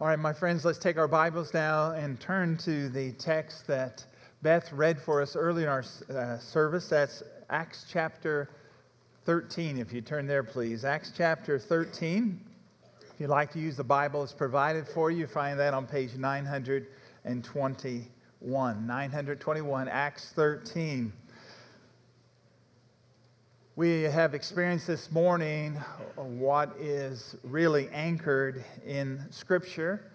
All 0.00 0.06
right, 0.06 0.16
my 0.16 0.32
friends, 0.32 0.64
let's 0.64 0.78
take 0.78 0.96
our 0.96 1.08
Bibles 1.08 1.52
now 1.52 1.90
and 1.90 2.20
turn 2.20 2.56
to 2.58 2.88
the 2.88 3.10
text 3.14 3.66
that 3.66 4.06
Beth 4.42 4.72
read 4.72 5.00
for 5.00 5.20
us 5.20 5.34
early 5.34 5.64
in 5.64 5.68
our 5.68 5.82
uh, 6.08 6.38
service. 6.38 6.88
That's 6.88 7.24
Acts 7.50 7.84
chapter 7.90 8.48
13. 9.24 9.76
If 9.76 9.92
you 9.92 10.00
turn 10.00 10.28
there, 10.28 10.44
please. 10.44 10.84
Acts 10.84 11.12
chapter 11.16 11.58
13. 11.58 12.40
If 13.12 13.18
you'd 13.18 13.28
like 13.28 13.50
to 13.54 13.58
use 13.58 13.76
the 13.76 13.82
Bible, 13.82 14.22
it's 14.22 14.32
provided 14.32 14.86
for 14.86 15.10
you. 15.10 15.26
Find 15.26 15.58
that 15.58 15.74
on 15.74 15.84
page 15.84 16.14
921. 16.14 18.86
921, 18.86 19.88
Acts 19.88 20.32
13. 20.32 21.12
We 23.78 24.02
have 24.02 24.34
experienced 24.34 24.88
this 24.88 25.12
morning 25.12 25.74
what 26.16 26.74
is 26.80 27.36
really 27.44 27.88
anchored 27.90 28.64
in 28.84 29.24
Scripture. 29.30 30.10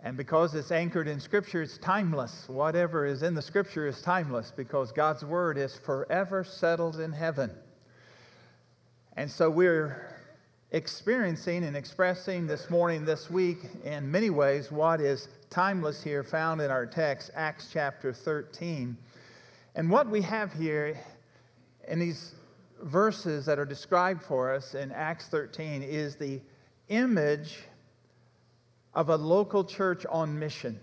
And 0.00 0.16
because 0.16 0.54
it's 0.54 0.72
anchored 0.72 1.08
in 1.08 1.20
Scripture, 1.20 1.60
it's 1.60 1.76
timeless. 1.76 2.48
Whatever 2.48 3.04
is 3.04 3.22
in 3.22 3.34
the 3.34 3.42
Scripture 3.42 3.86
is 3.86 4.00
timeless 4.00 4.50
because 4.56 4.92
God's 4.92 5.26
Word 5.26 5.58
is 5.58 5.76
forever 5.76 6.42
settled 6.42 7.00
in 7.00 7.12
heaven. 7.12 7.50
And 9.18 9.30
so 9.30 9.50
we're 9.50 10.10
experiencing 10.70 11.64
and 11.64 11.76
expressing 11.76 12.46
this 12.46 12.70
morning, 12.70 13.04
this 13.04 13.28
week, 13.28 13.58
in 13.84 14.10
many 14.10 14.30
ways, 14.30 14.72
what 14.72 15.02
is 15.02 15.28
timeless 15.50 16.02
here 16.02 16.24
found 16.24 16.62
in 16.62 16.70
our 16.70 16.86
text, 16.86 17.30
Acts 17.34 17.68
chapter 17.70 18.10
13. 18.10 18.96
And 19.74 19.90
what 19.90 20.08
we 20.08 20.22
have 20.22 20.54
here 20.54 20.98
in 21.86 21.98
these 21.98 22.34
verses 22.82 23.46
that 23.46 23.58
are 23.58 23.64
described 23.64 24.22
for 24.22 24.52
us 24.52 24.74
in 24.74 24.92
Acts 24.92 25.28
13 25.28 25.82
is 25.82 26.16
the 26.16 26.40
image 26.88 27.58
of 28.94 29.10
a 29.10 29.16
local 29.16 29.64
church 29.64 30.06
on 30.06 30.38
mission. 30.38 30.80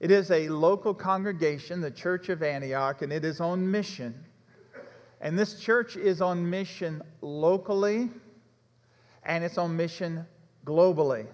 It 0.00 0.10
is 0.10 0.30
a 0.30 0.48
local 0.48 0.94
congregation, 0.94 1.80
the 1.80 1.90
Church 1.90 2.28
of 2.28 2.42
Antioch, 2.42 3.02
and 3.02 3.12
it 3.12 3.24
is 3.24 3.40
on 3.40 3.70
mission. 3.70 4.14
And 5.20 5.38
this 5.38 5.58
church 5.60 5.96
is 5.96 6.20
on 6.20 6.48
mission 6.48 7.02
locally 7.20 8.08
and 9.24 9.44
it's 9.44 9.58
on 9.58 9.76
mission 9.76 10.24
globally. 10.64 11.26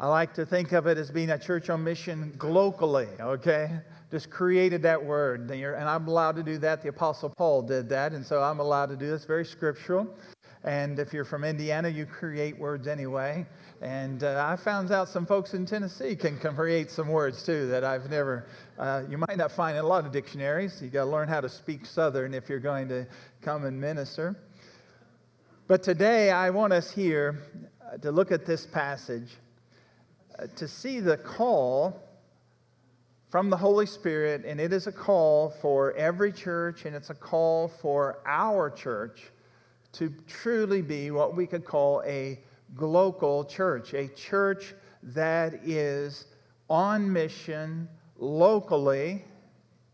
I 0.00 0.08
like 0.08 0.34
to 0.34 0.44
think 0.44 0.72
of 0.72 0.86
it 0.86 0.98
as 0.98 1.10
being 1.10 1.30
a 1.30 1.38
church 1.38 1.70
on 1.70 1.84
mission 1.84 2.34
glocally, 2.36 3.18
okay? 3.20 3.80
Just 4.10 4.30
created 4.30 4.82
that 4.82 5.04
word. 5.04 5.50
And 5.50 5.88
I'm 5.88 6.06
allowed 6.06 6.36
to 6.36 6.42
do 6.42 6.58
that. 6.58 6.82
The 6.82 6.88
Apostle 6.88 7.32
Paul 7.36 7.62
did 7.62 7.88
that. 7.88 8.12
And 8.12 8.24
so 8.24 8.42
I'm 8.42 8.60
allowed 8.60 8.86
to 8.86 8.96
do 8.96 9.08
this. 9.08 9.24
Very 9.24 9.44
scriptural. 9.44 10.08
And 10.64 10.98
if 10.98 11.12
you're 11.12 11.24
from 11.24 11.44
Indiana, 11.44 11.88
you 11.88 12.06
create 12.06 12.58
words 12.58 12.88
anyway. 12.88 13.46
And 13.82 14.24
uh, 14.24 14.44
I 14.48 14.56
found 14.56 14.90
out 14.90 15.08
some 15.08 15.26
folks 15.26 15.54
in 15.54 15.66
Tennessee 15.66 16.16
can, 16.16 16.38
create 16.38 16.90
some 16.90 17.08
words 17.08 17.42
too 17.42 17.66
that 17.68 17.84
I've 17.84 18.10
never, 18.10 18.48
uh, 18.78 19.02
you 19.08 19.18
might 19.18 19.36
not 19.36 19.52
find 19.52 19.76
in 19.76 19.84
a 19.84 19.86
lot 19.86 20.06
of 20.06 20.12
dictionaries. 20.12 20.80
You 20.82 20.88
got 20.88 21.04
to 21.04 21.10
learn 21.10 21.28
how 21.28 21.40
to 21.40 21.48
speak 21.48 21.86
Southern 21.86 22.34
if 22.34 22.48
you're 22.48 22.58
going 22.58 22.88
to 22.88 23.06
come 23.42 23.64
and 23.64 23.80
minister. 23.80 24.36
But 25.68 25.82
today 25.82 26.30
I 26.30 26.50
want 26.50 26.72
us 26.72 26.90
here 26.90 27.42
to 28.02 28.10
look 28.10 28.32
at 28.32 28.46
this 28.46 28.66
passage 28.66 29.36
uh, 30.38 30.46
to 30.56 30.66
see 30.66 31.00
the 31.00 31.16
call 31.16 32.05
from 33.28 33.50
the 33.50 33.56
Holy 33.56 33.86
Spirit, 33.86 34.44
and 34.44 34.60
it 34.60 34.72
is 34.72 34.86
a 34.86 34.92
call 34.92 35.50
for 35.50 35.92
every 35.94 36.32
church, 36.32 36.84
and 36.84 36.94
it's 36.94 37.10
a 37.10 37.14
call 37.14 37.68
for 37.68 38.18
our 38.24 38.70
church 38.70 39.30
to 39.92 40.12
truly 40.28 40.82
be 40.82 41.10
what 41.10 41.34
we 41.34 41.46
could 41.46 41.64
call 41.64 42.02
a 42.06 42.38
global 42.74 43.44
church, 43.44 43.94
a 43.94 44.08
church 44.08 44.74
that 45.02 45.54
is 45.64 46.26
on 46.68 47.12
mission 47.12 47.88
locally 48.18 49.24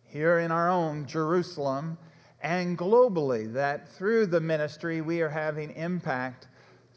here 0.04 0.40
in 0.40 0.50
our 0.50 0.70
own 0.70 1.06
Jerusalem 1.06 1.96
and 2.42 2.76
globally, 2.76 3.52
that 3.52 3.88
through 3.88 4.26
the 4.26 4.40
ministry 4.40 5.00
we 5.00 5.20
are 5.20 5.28
having 5.28 5.70
impact 5.70 6.48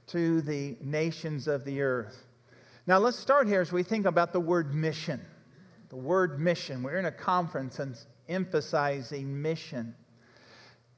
to 0.07 0.41
the 0.41 0.75
nations 0.81 1.47
of 1.47 1.63
the 1.63 1.81
earth. 1.81 2.25
Now, 2.87 2.99
let's 2.99 3.17
start 3.17 3.47
here 3.47 3.61
as 3.61 3.71
we 3.71 3.83
think 3.83 4.05
about 4.05 4.33
the 4.33 4.39
word 4.39 4.73
mission 4.73 5.21
the 5.95 6.01
word 6.01 6.41
mission. 6.41 6.83
We're 6.83 6.97
in 6.97 7.05
a 7.05 7.11
conference 7.11 7.79
and 7.79 7.97
emphasizing 8.27 9.41
mission. 9.41 9.95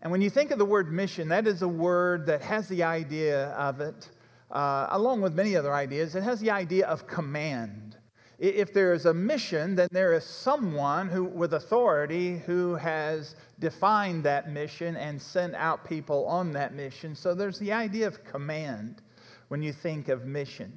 And 0.01 0.11
when 0.11 0.23
you 0.23 0.31
think 0.31 0.49
of 0.49 0.57
the 0.57 0.65
word 0.65 0.91
mission, 0.91 1.27
that 1.27 1.45
is 1.45 1.61
a 1.61 1.67
word 1.67 2.25
that 2.25 2.41
has 2.41 2.67
the 2.67 2.81
idea 2.81 3.49
of 3.49 3.79
it, 3.79 4.09
uh, 4.49 4.87
along 4.89 5.21
with 5.21 5.35
many 5.35 5.55
other 5.55 5.71
ideas, 5.71 6.15
it 6.15 6.23
has 6.23 6.39
the 6.39 6.49
idea 6.49 6.87
of 6.87 7.05
command. 7.05 7.95
If 8.39 8.73
there 8.73 8.91
is 8.91 9.05
a 9.05 9.13
mission, 9.13 9.75
then 9.75 9.87
there 9.91 10.13
is 10.13 10.23
someone 10.23 11.09
who, 11.09 11.25
with 11.25 11.53
authority 11.53 12.39
who 12.47 12.73
has 12.75 13.35
defined 13.59 14.23
that 14.23 14.49
mission 14.49 14.95
and 14.95 15.21
sent 15.21 15.53
out 15.53 15.87
people 15.87 16.25
on 16.25 16.51
that 16.53 16.73
mission. 16.73 17.13
So 17.13 17.35
there's 17.35 17.59
the 17.59 17.71
idea 17.71 18.07
of 18.07 18.23
command 18.23 19.03
when 19.49 19.61
you 19.61 19.73
think 19.73 20.09
of 20.09 20.25
mission. 20.25 20.75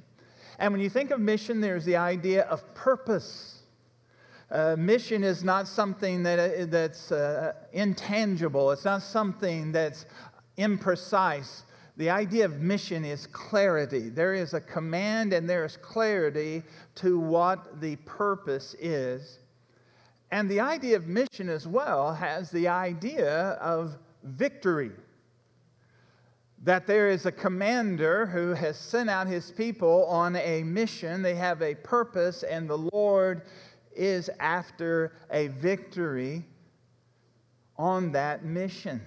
And 0.59 0.71
when 0.71 0.81
you 0.81 0.91
think 0.91 1.09
of 1.09 1.19
mission, 1.19 1.59
there's 1.59 1.85
the 1.85 1.95
idea 1.95 2.43
of 2.43 2.71
purpose. 2.75 3.60
Uh, 4.51 4.75
mission 4.77 5.23
is 5.23 5.45
not 5.45 5.65
something 5.65 6.23
that, 6.23 6.37
uh, 6.37 6.65
that's 6.65 7.11
uh, 7.11 7.53
intangible, 7.71 8.71
it's 8.71 8.83
not 8.83 9.01
something 9.01 9.71
that's 9.71 10.05
imprecise. 10.57 11.61
The 11.95 12.09
idea 12.09 12.45
of 12.45 12.59
mission 12.59 13.05
is 13.05 13.27
clarity. 13.27 14.09
There 14.09 14.33
is 14.33 14.53
a 14.53 14.59
command 14.59 15.33
and 15.33 15.49
there 15.49 15.63
is 15.63 15.77
clarity 15.77 16.63
to 16.95 17.19
what 17.19 17.79
the 17.79 17.95
purpose 17.97 18.75
is. 18.79 19.39
And 20.31 20.49
the 20.49 20.59
idea 20.59 20.95
of 20.97 21.07
mission 21.07 21.47
as 21.47 21.67
well 21.67 22.13
has 22.13 22.49
the 22.51 22.67
idea 22.67 23.51
of 23.61 23.97
victory. 24.23 24.91
That 26.63 26.87
there 26.87 27.09
is 27.09 27.25
a 27.25 27.31
commander 27.31 28.25
who 28.25 28.53
has 28.53 28.77
sent 28.77 29.09
out 29.09 29.27
his 29.27 29.51
people 29.51 30.05
on 30.05 30.35
a 30.35 30.63
mission, 30.63 31.21
they 31.21 31.35
have 31.35 31.61
a 31.61 31.75
purpose, 31.75 32.43
and 32.43 32.69
the 32.69 32.77
Lord 32.93 33.43
is 33.95 34.29
after 34.39 35.13
a 35.31 35.47
victory 35.47 36.45
on 37.77 38.11
that 38.11 38.45
mission. 38.45 39.01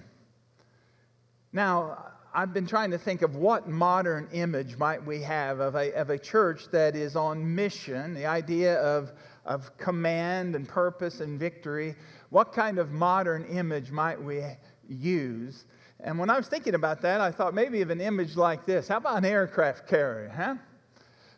Now, 1.53 2.11
I've 2.33 2.53
been 2.53 2.67
trying 2.67 2.91
to 2.91 2.97
think 2.97 3.21
of 3.21 3.37
what 3.37 3.69
modern 3.69 4.27
image 4.33 4.77
might 4.77 5.03
we 5.03 5.21
have 5.21 5.61
of 5.61 5.75
a, 5.75 5.93
of 5.93 6.09
a 6.09 6.19
church 6.19 6.67
that 6.71 6.93
is 6.93 7.15
on 7.15 7.55
mission, 7.55 8.13
the 8.13 8.25
idea 8.25 8.75
of, 8.81 9.13
of 9.45 9.75
command 9.77 10.53
and 10.53 10.67
purpose 10.67 11.21
and 11.21 11.39
victory. 11.39 11.95
What 12.31 12.51
kind 12.51 12.77
of 12.77 12.91
modern 12.91 13.45
image 13.45 13.89
might 13.89 14.21
we 14.21 14.43
use? 14.89 15.63
And 16.01 16.19
when 16.19 16.29
I 16.29 16.35
was 16.35 16.49
thinking 16.49 16.75
about 16.75 17.01
that, 17.03 17.21
I 17.21 17.31
thought 17.31 17.53
maybe 17.53 17.81
of 17.81 17.89
an 17.89 18.01
image 18.01 18.35
like 18.35 18.65
this. 18.65 18.89
How 18.89 18.97
about 18.97 19.17
an 19.17 19.25
aircraft 19.25 19.87
carrier, 19.87 20.29
huh? 20.35 20.55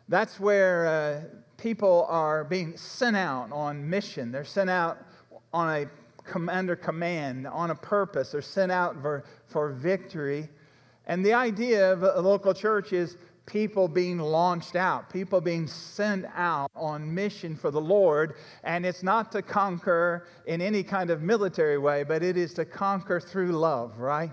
That's 0.08 0.40
where 0.40 0.86
uh, 0.86 1.38
people 1.58 2.06
are 2.08 2.44
being 2.44 2.76
sent 2.76 3.16
out 3.16 3.52
on 3.52 3.88
mission. 3.90 4.32
They're 4.32 4.44
sent 4.44 4.70
out 4.70 4.98
on 5.52 5.82
a 5.82 5.86
commander 6.24 6.76
command, 6.76 7.46
on 7.46 7.70
a 7.70 7.74
purpose. 7.74 8.32
They're 8.32 8.40
sent 8.40 8.72
out 8.72 9.00
for, 9.02 9.24
for 9.46 9.70
victory. 9.70 10.48
And 11.06 11.24
the 11.24 11.34
idea 11.34 11.92
of 11.92 12.02
a 12.04 12.20
local 12.20 12.54
church 12.54 12.92
is 12.92 13.16
people 13.44 13.88
being 13.88 14.18
launched 14.18 14.76
out, 14.76 15.10
people 15.10 15.40
being 15.40 15.66
sent 15.66 16.26
out 16.34 16.70
on 16.76 17.12
mission 17.12 17.56
for 17.56 17.70
the 17.70 17.80
Lord. 17.80 18.34
And 18.62 18.86
it's 18.86 19.02
not 19.02 19.32
to 19.32 19.42
conquer 19.42 20.28
in 20.46 20.60
any 20.60 20.82
kind 20.82 21.10
of 21.10 21.22
military 21.22 21.78
way, 21.78 22.04
but 22.04 22.22
it 22.22 22.36
is 22.36 22.54
to 22.54 22.64
conquer 22.64 23.18
through 23.18 23.52
love, 23.52 23.98
right? 23.98 24.30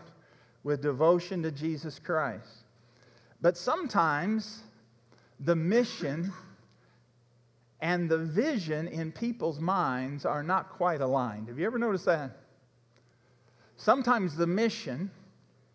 With 0.63 0.81
devotion 0.81 1.41
to 1.43 1.51
Jesus 1.51 1.97
Christ. 1.97 2.65
But 3.41 3.57
sometimes 3.57 4.63
the 5.39 5.55
mission 5.55 6.31
and 7.85 8.09
the 8.09 8.17
vision 8.17 8.87
in 8.87 9.11
people's 9.11 9.59
minds 9.59 10.25
are 10.25 10.41
not 10.41 10.71
quite 10.71 11.01
aligned. 11.01 11.47
Have 11.49 11.59
you 11.59 11.67
ever 11.67 11.77
noticed 11.77 12.05
that? 12.05 12.31
Sometimes 13.77 14.35
the 14.35 14.47
mission 14.47 15.11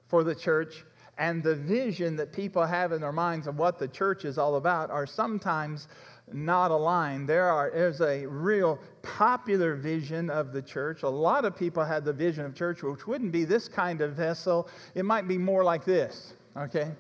for 0.09 0.25
the 0.25 0.35
church 0.35 0.85
and 1.19 1.41
the 1.41 1.55
vision 1.55 2.17
that 2.17 2.33
people 2.33 2.67
have 2.67 2.91
in 2.91 3.01
their 3.01 3.13
minds 3.13 3.47
of 3.47 3.59
what 3.59 3.79
the 3.79 3.87
church 3.87 4.25
is 4.25 4.39
all 4.39 4.57
about 4.57 4.91
are 4.91 5.07
sometimes 5.07 5.87
not 6.33 6.73
aligned. 6.73 7.29
There 7.29 7.49
are 7.49 7.71
there's 7.71 8.01
a 8.01 8.27
real 8.27 8.81
popular 9.03 9.77
vision 9.77 10.31
of 10.31 10.53
the 10.53 10.63
church. 10.63 11.05
A 11.05 11.09
lot 11.09 11.45
of 11.45 11.57
people 11.57 11.85
had 11.85 12.05
the 12.05 12.13
vision 12.13 12.45
of 12.45 12.57
church, 12.57 12.83
which 12.83 13.07
wouldn't 13.07 13.31
be 13.31 13.45
this 13.45 13.69
kind 13.69 14.01
of 14.01 14.15
vessel. 14.15 14.69
It 14.97 15.05
might 15.05 15.29
be 15.29 15.39
more 15.39 15.63
like 15.63 15.85
this, 15.85 16.33
okay? 16.57 16.91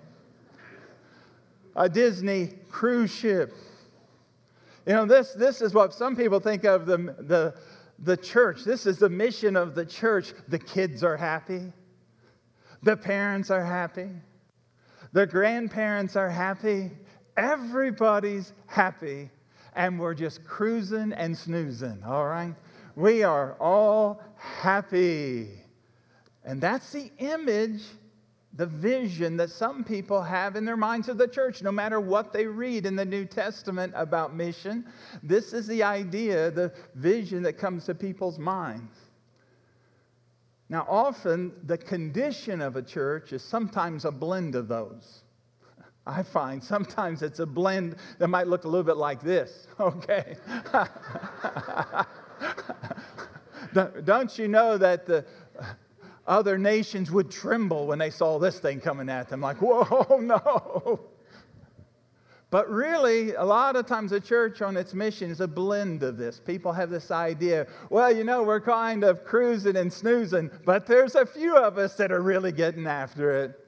A 1.75 1.89
Disney 1.89 2.51
cruise 2.69 3.13
ship 3.13 3.53
you 4.87 4.95
know, 4.95 5.05
this, 5.05 5.33
this 5.33 5.61
is 5.61 5.75
what 5.75 5.95
some 5.95 6.17
people 6.17 6.41
think 6.41 6.65
of 6.65 6.87
the, 6.87 6.97
the, 6.97 7.55
the 7.99 8.17
church. 8.17 8.65
This 8.65 8.87
is 8.87 8.99
the 8.99 9.09
mission 9.09 9.57
of 9.57 9.75
the 9.75 9.85
church. 9.85 10.33
The 10.49 10.59
kids 10.59 11.05
are 11.05 11.17
happy, 11.17 11.73
the 12.83 12.97
parents 12.97 13.51
are 13.51 13.65
happy, 13.65 14.11
the 15.13 15.27
grandparents 15.27 16.17
are 16.17 16.31
happy, 16.31 16.91
Everybody's 17.41 18.53
happy, 18.67 19.31
and 19.75 19.99
we're 19.99 20.13
just 20.13 20.45
cruising 20.45 21.13
and 21.15 21.37
snoozing, 21.37 22.03
all 22.05 22.27
right? 22.27 22.55
We 22.97 23.23
are 23.23 23.55
all 23.55 24.21
happy. 24.37 25.49
And 26.45 26.61
that's 26.61 26.93
the 26.93 27.11
image, 27.19 27.83
the 28.55 28.67
vision 28.67 29.37
that 29.37 29.51
some 29.51 29.85
people 29.85 30.23
have 30.23 30.57
in 30.57 30.65
their 30.65 30.77
minds 30.77 31.09
of 31.09 31.19
the 31.19 31.29
church, 31.29 31.63
no 31.63 31.71
matter 31.71 32.01
what 32.01 32.33
they 32.33 32.47
read 32.47 32.85
in 32.85 32.97
the 32.97 33.05
New 33.05 33.25
Testament 33.25 33.93
about 33.95 34.35
mission. 34.35 34.85
This 35.23 35.53
is 35.53 35.69
the 35.69 35.85
idea, 35.85 36.51
the 36.51 36.73
vision 36.95 37.43
that 37.45 37.55
comes 37.55 37.85
to 37.85 37.95
people's 37.95 38.39
minds. 38.39 38.97
Now, 40.69 40.87
often 40.89 41.53
the 41.65 41.79
condition 41.79 42.61
of 42.61 42.77
a 42.77 42.83
church 42.83 43.33
is 43.33 43.43
sometimes 43.43 44.05
a 44.05 44.11
blend 44.11 44.55
of 44.55 44.69
those. 44.69 45.23
I 46.07 46.23
find 46.23 46.63
sometimes 46.63 47.23
it's 47.23 47.41
a 47.41 47.47
blend 47.47 47.97
that 48.19 48.29
might 48.29 48.47
look 48.47 48.65
a 48.65 48.69
little 48.69 48.85
bit 48.85 48.97
like 48.97 49.21
this, 49.21 49.67
okay? 49.81 50.37
Don't 54.05 54.39
you 54.39 54.49
know 54.49 54.79
that 54.79 55.07
the 55.07 55.25
other 56.31 56.57
nations 56.57 57.11
would 57.11 57.29
tremble 57.29 57.89
when 57.89 57.99
they 57.99 58.09
saw 58.09 58.39
this 58.39 58.61
thing 58.61 58.81
coming 58.81 59.09
at 59.09 59.29
them, 59.29 59.41
like, 59.41 59.61
whoa, 59.61 60.19
no. 60.23 61.01
But 62.51 62.71
really, 62.71 63.35
a 63.35 63.45
lot 63.45 63.75
of 63.75 63.87
times 63.87 64.13
the 64.13 64.21
church 64.21 64.63
on 64.63 64.77
its 64.77 64.95
mission 64.95 65.31
is 65.31 65.41
a 65.41 65.49
blend 65.49 66.05
of 66.05 66.17
this. 66.17 66.41
People 66.41 66.73
have 66.73 66.89
this 66.89 67.11
idea, 67.11 67.67
well, 67.91 68.15
you 68.15 68.23
know, 68.23 68.45
we're 68.45 68.61
kind 68.61 69.03
of 69.03 69.25
cruising 69.25 69.77
and 69.77 69.93
snoozing, 69.93 70.51
but 70.65 70.87
there's 70.87 71.17
a 71.17 71.27
few 71.27 71.57
of 71.57 71.79
us 71.79 71.97
that 71.97 72.13
are 72.13 72.23
really 72.23 72.53
getting 72.53 72.87
after 72.87 73.45
it. 73.45 73.67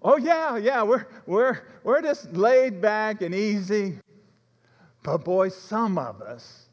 Oh, 0.00 0.16
yeah, 0.16 0.56
yeah, 0.56 0.82
we're, 0.82 1.06
we're, 1.26 1.60
we're 1.84 2.00
just 2.00 2.32
laid 2.32 2.80
back 2.80 3.20
and 3.20 3.34
easy. 3.34 3.98
But 5.02 5.18
boy, 5.18 5.50
some 5.50 5.98
of 5.98 6.22
us 6.22 6.68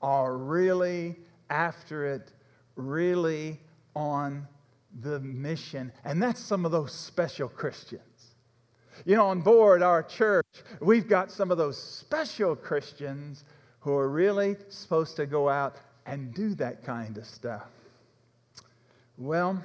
are 0.00 0.36
really 0.36 1.16
after 1.50 2.06
it, 2.06 2.32
really 2.76 3.58
on 3.98 4.46
the 5.00 5.18
mission. 5.18 5.92
And 6.04 6.22
that's 6.22 6.40
some 6.40 6.64
of 6.64 6.70
those 6.70 6.92
special 6.92 7.48
Christians. 7.48 8.02
You 9.04 9.16
know, 9.16 9.26
on 9.26 9.40
board 9.40 9.82
our 9.82 10.04
church, 10.04 10.46
we've 10.80 11.08
got 11.08 11.32
some 11.32 11.50
of 11.50 11.58
those 11.58 11.76
special 11.76 12.54
Christians 12.54 13.44
who 13.80 13.92
are 13.92 14.08
really 14.08 14.56
supposed 14.68 15.16
to 15.16 15.26
go 15.26 15.48
out 15.48 15.76
and 16.06 16.32
do 16.32 16.54
that 16.54 16.84
kind 16.84 17.18
of 17.18 17.26
stuff. 17.26 17.66
Well, 19.16 19.62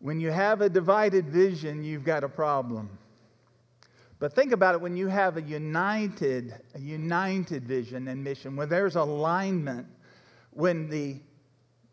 when 0.00 0.18
you 0.18 0.30
have 0.30 0.62
a 0.62 0.68
divided 0.68 1.28
vision, 1.28 1.84
you've 1.84 2.04
got 2.04 2.24
a 2.24 2.28
problem. 2.28 2.98
But 4.18 4.32
think 4.32 4.52
about 4.52 4.74
it 4.74 4.80
when 4.80 4.96
you 4.96 5.08
have 5.08 5.36
a 5.36 5.42
united, 5.42 6.54
a 6.74 6.80
united 6.80 7.64
vision 7.64 8.08
and 8.08 8.24
mission, 8.24 8.56
where 8.56 8.66
there's 8.66 8.96
alignment, 8.96 9.86
when 10.52 10.88
the 10.88 11.20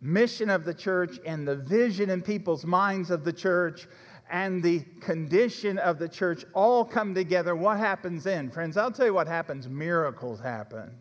mission 0.01 0.49
of 0.49 0.65
the 0.65 0.73
church 0.73 1.19
and 1.25 1.47
the 1.47 1.55
vision 1.55 2.09
in 2.09 2.21
people's 2.21 2.65
minds 2.65 3.11
of 3.11 3.23
the 3.23 3.33
church 3.33 3.87
and 4.31 4.63
the 4.63 4.79
condition 5.01 5.77
of 5.77 5.99
the 5.99 6.07
church 6.07 6.45
all 6.53 6.83
come 6.85 7.13
together, 7.13 7.55
what 7.55 7.77
happens 7.77 8.23
then? 8.23 8.49
Friends, 8.49 8.77
I'll 8.77 8.91
tell 8.91 9.05
you 9.05 9.13
what 9.13 9.27
happens 9.27 9.67
miracles 9.67 10.39
happen. 10.39 10.91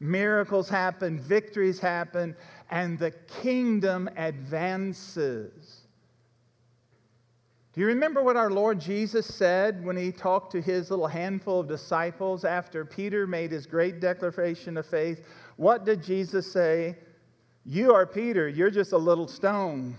Miracles 0.00 0.68
happen, 0.68 1.18
victories 1.18 1.80
happen, 1.80 2.36
and 2.70 2.98
the 2.98 3.10
kingdom 3.10 4.08
advances. 4.16 5.88
Do 7.72 7.80
you 7.80 7.86
remember 7.88 8.22
what 8.22 8.36
our 8.36 8.50
Lord 8.50 8.80
Jesus 8.80 9.26
said 9.26 9.84
when 9.84 9.96
he 9.96 10.12
talked 10.12 10.52
to 10.52 10.60
his 10.60 10.90
little 10.90 11.06
handful 11.06 11.60
of 11.60 11.68
disciples 11.68 12.44
after 12.44 12.84
Peter 12.84 13.26
made 13.26 13.50
his 13.50 13.66
great 13.66 14.00
declaration 14.00 14.76
of 14.76 14.86
faith? 14.86 15.24
What 15.56 15.84
did 15.84 16.02
Jesus 16.02 16.50
say? 16.50 16.96
You 17.64 17.92
are 17.94 18.06
Peter, 18.06 18.48
you're 18.48 18.70
just 18.70 18.92
a 18.92 18.98
little 18.98 19.28
stone. 19.28 19.98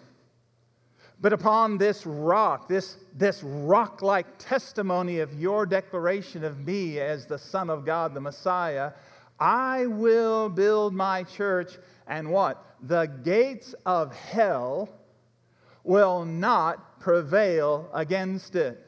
But 1.21 1.33
upon 1.33 1.77
this 1.77 2.05
rock, 2.05 2.69
this, 2.69 2.97
this 3.13 3.43
rock 3.43 4.01
like 4.01 4.37
testimony 4.37 5.19
of 5.19 5.33
your 5.39 5.65
declaration 5.65 6.43
of 6.43 6.65
me 6.65 6.99
as 6.99 7.25
the 7.25 7.37
Son 7.37 7.69
of 7.69 7.85
God, 7.85 8.13
the 8.13 8.21
Messiah, 8.21 8.93
I 9.39 9.85
will 9.87 10.49
build 10.49 10.93
my 10.93 11.23
church, 11.23 11.77
and 12.07 12.31
what? 12.31 12.75
The 12.83 13.05
gates 13.23 13.75
of 13.85 14.15
hell 14.15 14.89
will 15.83 16.23
not 16.23 16.99
prevail 16.99 17.89
against 17.93 18.55
it. 18.55 18.85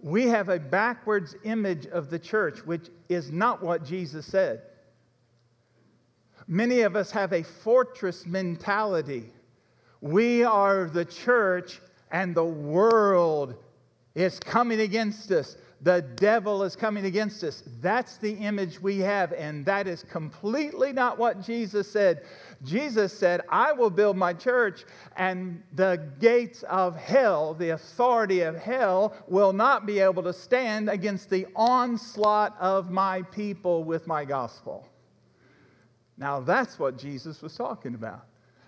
We 0.00 0.26
have 0.28 0.48
a 0.48 0.58
backwards 0.58 1.36
image 1.44 1.86
of 1.86 2.10
the 2.10 2.18
church, 2.18 2.64
which 2.66 2.88
is 3.08 3.30
not 3.30 3.62
what 3.62 3.84
Jesus 3.84 4.26
said. 4.26 4.62
Many 6.52 6.82
of 6.82 6.96
us 6.96 7.10
have 7.12 7.32
a 7.32 7.42
fortress 7.42 8.26
mentality 8.26 9.30
we 10.02 10.42
are 10.42 10.86
the 10.86 11.04
church, 11.04 11.80
and 12.10 12.34
the 12.34 12.44
world 12.44 13.54
is 14.16 14.38
coming 14.40 14.80
against 14.80 15.30
us. 15.30 15.56
The 15.80 16.02
devil 16.02 16.62
is 16.64 16.76
coming 16.76 17.06
against 17.06 17.42
us. 17.44 17.62
That's 17.80 18.16
the 18.18 18.32
image 18.32 18.82
we 18.82 18.98
have, 18.98 19.32
and 19.32 19.64
that 19.66 19.86
is 19.86 20.02
completely 20.02 20.92
not 20.92 21.18
what 21.18 21.40
Jesus 21.40 21.90
said. 21.90 22.22
Jesus 22.64 23.16
said, 23.16 23.42
I 23.48 23.72
will 23.72 23.90
build 23.90 24.16
my 24.16 24.32
church, 24.34 24.84
and 25.16 25.62
the 25.74 26.02
gates 26.20 26.64
of 26.64 26.96
hell, 26.96 27.54
the 27.54 27.70
authority 27.70 28.40
of 28.40 28.56
hell, 28.56 29.14
will 29.26 29.52
not 29.52 29.86
be 29.86 30.00
able 30.00 30.24
to 30.24 30.32
stand 30.32 30.90
against 30.90 31.30
the 31.30 31.46
onslaught 31.54 32.56
of 32.60 32.90
my 32.90 33.22
people 33.22 33.84
with 33.84 34.06
my 34.06 34.24
gospel. 34.24 34.88
Now, 36.22 36.38
that's 36.38 36.78
what 36.78 36.96
Jesus 36.96 37.42
was 37.42 37.56
talking 37.56 37.96
about. 37.96 38.26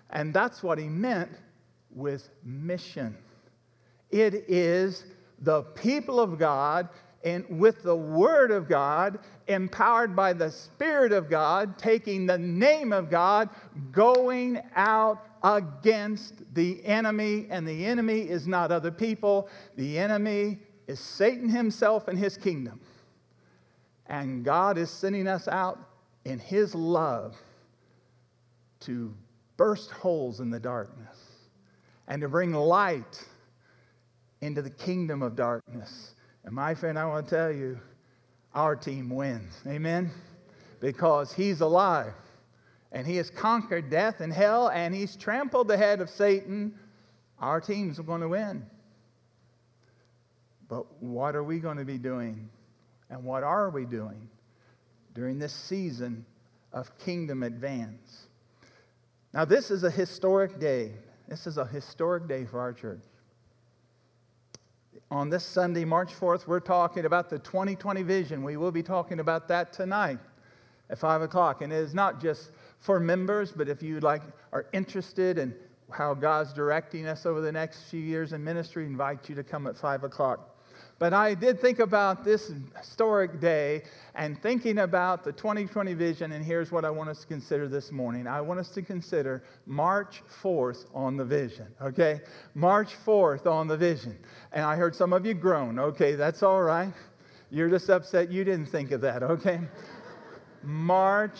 And 0.09 0.33
that's 0.33 0.61
what 0.61 0.77
he 0.77 0.89
meant 0.89 1.31
with 1.89 2.29
mission. 2.43 3.15
It 4.11 4.43
is 4.49 5.05
the 5.39 5.61
people 5.61 6.19
of 6.19 6.37
God 6.37 6.89
and 7.23 7.45
with 7.57 7.81
the 7.81 7.95
Word 7.95 8.51
of 8.51 8.67
God, 8.67 9.19
empowered 9.47 10.17
by 10.17 10.33
the 10.33 10.51
Spirit 10.51 11.13
of 11.13 11.29
God, 11.29 11.77
taking 11.77 12.25
the 12.25 12.37
name 12.37 12.91
of 12.91 13.09
God, 13.09 13.49
going 13.93 14.61
out 14.75 15.25
against 15.41 16.33
the 16.55 16.85
enemy. 16.85 17.47
And 17.49 17.65
the 17.65 17.85
enemy 17.85 18.19
is 18.19 18.47
not 18.47 18.69
other 18.69 18.91
people, 18.91 19.47
the 19.77 19.97
enemy 19.97 20.59
is 20.87 20.99
Satan 20.99 21.47
himself 21.47 22.09
and 22.09 22.19
his 22.19 22.35
kingdom. 22.35 22.81
And 24.07 24.43
God 24.43 24.77
is 24.77 24.89
sending 24.89 25.29
us 25.29 25.47
out 25.47 25.94
in 26.25 26.39
his 26.39 26.75
love 26.75 27.35
to 28.81 29.13
burst 29.57 29.91
holes 29.91 30.39
in 30.39 30.49
the 30.49 30.59
darkness 30.59 31.17
and 32.07 32.21
to 32.21 32.27
bring 32.27 32.51
light 32.51 33.23
into 34.41 34.61
the 34.61 34.69
kingdom 34.69 35.21
of 35.21 35.35
darkness. 35.35 36.15
And 36.43 36.53
my 36.53 36.75
friend, 36.75 36.99
I 36.99 37.05
want 37.05 37.27
to 37.27 37.35
tell 37.35 37.51
you, 37.51 37.79
our 38.53 38.75
team 38.75 39.09
wins. 39.09 39.53
Amen? 39.67 40.11
Because 40.79 41.33
he's 41.33 41.61
alive 41.61 42.13
and 42.91 43.05
he 43.05 43.17
has 43.17 43.29
conquered 43.29 43.89
death 43.89 44.21
and 44.21 44.31
hell 44.31 44.69
and 44.69 44.93
he's 44.93 45.15
trampled 45.15 45.67
the 45.67 45.77
head 45.77 46.01
of 46.01 46.09
Satan. 46.09 46.73
Our 47.39 47.59
team's 47.59 47.99
are 47.99 48.03
going 48.03 48.21
to 48.21 48.29
win. 48.29 48.65
But 50.67 51.01
what 51.01 51.35
are 51.35 51.43
we 51.43 51.59
going 51.59 51.77
to 51.77 51.85
be 51.85 51.97
doing? 51.97 52.49
And 53.09 53.23
what 53.23 53.43
are 53.43 53.69
we 53.69 53.85
doing 53.85 54.29
during 55.15 55.39
this 55.39 55.53
season 55.53 56.25
of 56.71 56.95
kingdom 56.99 57.41
advance? 57.41 58.27
Now, 59.33 59.45
this 59.45 59.71
is 59.71 59.83
a 59.83 59.89
historic 59.89 60.59
day. 60.59 60.91
This 61.27 61.47
is 61.47 61.57
a 61.57 61.65
historic 61.65 62.27
day 62.27 62.45
for 62.45 62.59
our 62.59 62.71
church. 62.71 63.01
On 65.09 65.29
this 65.29 65.43
Sunday, 65.43 65.85
March 65.85 66.13
4th, 66.13 66.47
we're 66.47 66.59
talking 66.59 67.05
about 67.05 67.29
the 67.29 67.39
2020 67.39 68.03
vision. 68.03 68.43
We 68.43 68.57
will 68.57 68.71
be 68.71 68.83
talking 68.83 69.19
about 69.19 69.47
that 69.47 69.73
tonight 69.73 70.19
at 70.89 70.97
5 70.97 71.21
o'clock. 71.23 71.61
And 71.61 71.71
it 71.71 71.77
is 71.77 71.93
not 71.93 72.21
just 72.21 72.51
for 72.79 72.99
members, 72.99 73.51
but 73.51 73.69
if 73.69 73.81
you 73.81 73.99
like 73.99 74.21
are 74.51 74.67
interested 74.73 75.37
in 75.37 75.55
how 75.91 76.13
God's 76.13 76.53
directing 76.53 77.07
us 77.07 77.25
over 77.25 77.41
the 77.41 77.51
next 77.51 77.83
few 77.83 77.99
years 77.99 78.33
in 78.33 78.43
ministry, 78.43 78.85
invite 78.85 79.29
you 79.29 79.35
to 79.35 79.43
come 79.43 79.67
at 79.67 79.77
5 79.77 80.03
o'clock. 80.03 80.54
But 80.97 81.13
I 81.13 81.33
did 81.33 81.59
think 81.59 81.79
about 81.79 82.23
this 82.23 82.53
historic 82.77 83.41
day 83.41 83.83
and 84.15 84.41
thinking 84.41 84.79
about 84.79 85.25
the 85.25 85.33
2020 85.33 85.93
vision, 85.93 86.31
and 86.31 86.43
here's 86.43 86.71
what 86.71 86.85
I 86.85 86.89
want 86.89 87.09
us 87.09 87.21
to 87.21 87.27
consider 87.27 87.67
this 87.67 87.91
morning. 87.91 88.27
I 88.27 88.39
want 88.39 88.61
us 88.61 88.69
to 88.69 88.81
consider 88.81 89.43
March 89.65 90.23
4th 90.41 90.85
on 90.93 91.17
the 91.17 91.25
vision, 91.25 91.67
okay? 91.81 92.21
March 92.53 92.95
4th 93.05 93.45
on 93.45 93.67
the 93.67 93.75
vision. 93.75 94.17
And 94.53 94.63
I 94.63 94.77
heard 94.77 94.95
some 94.95 95.11
of 95.11 95.25
you 95.25 95.33
groan. 95.33 95.79
Okay, 95.79 96.15
that's 96.15 96.43
all 96.43 96.61
right. 96.61 96.93
You're 97.51 97.69
just 97.69 97.89
upset 97.89 98.31
you 98.31 98.45
didn't 98.45 98.67
think 98.67 98.91
of 98.91 99.01
that, 99.01 99.21
okay? 99.21 99.59
March 100.63 101.39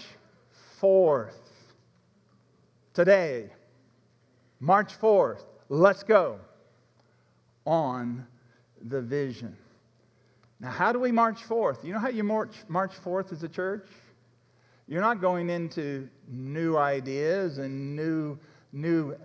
4th. 0.82 1.34
Today, 2.94 3.50
March 4.60 5.00
4th, 5.00 5.44
let's 5.70 6.04
go 6.04 6.40
on 7.66 8.28
the 8.86 9.02
vision. 9.02 9.58
Now, 10.60 10.70
how 10.70 10.94
do 10.94 11.00
we 11.00 11.12
march 11.12 11.44
forth? 11.44 11.84
You 11.84 11.94
know 11.94 12.00
how 12.00 12.10
you 12.10 12.24
march, 12.24 12.56
march 12.68 12.94
forth 12.94 13.34
as 13.34 13.44
a 13.44 13.50
church? 13.50 13.88
You're 14.88 15.02
not 15.02 15.20
going 15.20 15.50
into 15.50 16.08
new 16.28 16.78
ideas 16.78 17.58
and 17.58 17.96
new, 17.96 18.38
new, 18.72 19.16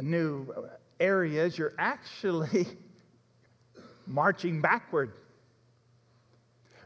new 0.00 0.52
areas. 0.98 1.56
You're 1.56 1.74
actually 1.78 2.66
marching 4.06 4.60
backward. 4.60 5.12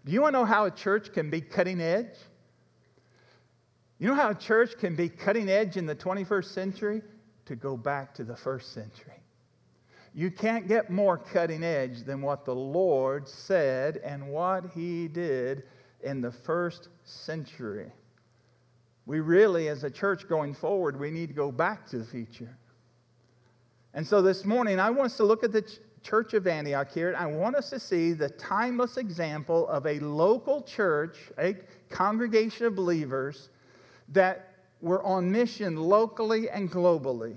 Do 0.04 0.12
you 0.12 0.20
want 0.20 0.34
to 0.34 0.40
know 0.40 0.44
how 0.44 0.66
a 0.66 0.70
church 0.70 1.12
can 1.12 1.30
be 1.30 1.40
cutting 1.40 1.80
edge? 1.80 2.14
You 3.98 4.08
know 4.08 4.14
how 4.14 4.30
a 4.30 4.34
church 4.34 4.78
can 4.78 4.94
be 4.94 5.08
cutting 5.08 5.48
edge 5.48 5.76
in 5.76 5.86
the 5.86 5.96
21st 5.96 6.52
century? 6.52 7.02
To 7.46 7.56
go 7.56 7.78
back 7.78 8.14
to 8.14 8.24
the 8.24 8.36
first 8.36 8.74
century. 8.74 9.17
You 10.18 10.32
can't 10.32 10.66
get 10.66 10.90
more 10.90 11.16
cutting 11.16 11.62
edge 11.62 12.02
than 12.02 12.22
what 12.22 12.44
the 12.44 12.52
Lord 12.52 13.28
said 13.28 13.98
and 13.98 14.26
what 14.26 14.64
He 14.74 15.06
did 15.06 15.62
in 16.02 16.20
the 16.20 16.32
first 16.32 16.88
century. 17.04 17.92
We 19.06 19.20
really, 19.20 19.68
as 19.68 19.84
a 19.84 19.90
church 19.90 20.28
going 20.28 20.54
forward, 20.54 20.98
we 20.98 21.12
need 21.12 21.28
to 21.28 21.34
go 21.36 21.52
back 21.52 21.86
to 21.90 21.98
the 21.98 22.04
future. 22.04 22.58
And 23.94 24.04
so 24.04 24.20
this 24.20 24.44
morning, 24.44 24.80
I 24.80 24.90
want 24.90 25.12
us 25.12 25.16
to 25.18 25.22
look 25.24 25.44
at 25.44 25.52
the 25.52 25.62
ch- 25.62 25.78
church 26.02 26.34
of 26.34 26.48
Antioch 26.48 26.90
here. 26.90 27.14
I 27.16 27.26
want 27.26 27.54
us 27.54 27.70
to 27.70 27.78
see 27.78 28.12
the 28.12 28.30
timeless 28.30 28.96
example 28.96 29.68
of 29.68 29.86
a 29.86 30.00
local 30.00 30.62
church, 30.62 31.16
a 31.38 31.54
congregation 31.90 32.66
of 32.66 32.74
believers 32.74 33.50
that 34.08 34.52
were 34.80 35.00
on 35.04 35.30
mission 35.30 35.76
locally 35.76 36.50
and 36.50 36.68
globally. 36.68 37.36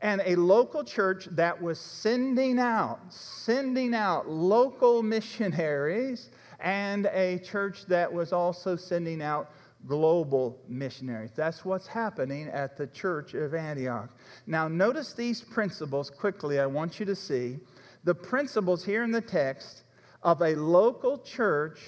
And 0.00 0.22
a 0.24 0.36
local 0.36 0.84
church 0.84 1.26
that 1.32 1.60
was 1.60 1.78
sending 1.80 2.58
out, 2.58 3.00
sending 3.10 3.94
out 3.94 4.28
local 4.28 5.02
missionaries, 5.14 6.30
and 6.60 7.06
a 7.06 7.38
church 7.38 7.86
that 7.86 8.12
was 8.12 8.32
also 8.32 8.76
sending 8.76 9.22
out 9.22 9.50
global 9.86 10.60
missionaries. 10.68 11.30
That's 11.34 11.64
what's 11.64 11.86
happening 11.86 12.48
at 12.48 12.76
the 12.76 12.86
church 12.88 13.34
of 13.34 13.54
Antioch. 13.54 14.10
Now, 14.46 14.68
notice 14.68 15.12
these 15.12 15.40
principles 15.40 16.10
quickly, 16.10 16.58
I 16.58 16.66
want 16.66 16.98
you 16.98 17.06
to 17.06 17.14
see. 17.14 17.58
The 18.04 18.14
principles 18.14 18.84
here 18.84 19.04
in 19.04 19.12
the 19.12 19.20
text 19.20 19.84
of 20.22 20.42
a 20.42 20.54
local 20.54 21.18
church 21.18 21.80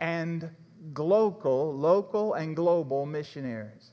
and 0.00 0.50
global, 0.92 1.76
local 1.76 2.34
and 2.34 2.56
global 2.56 3.06
missionaries. 3.06 3.91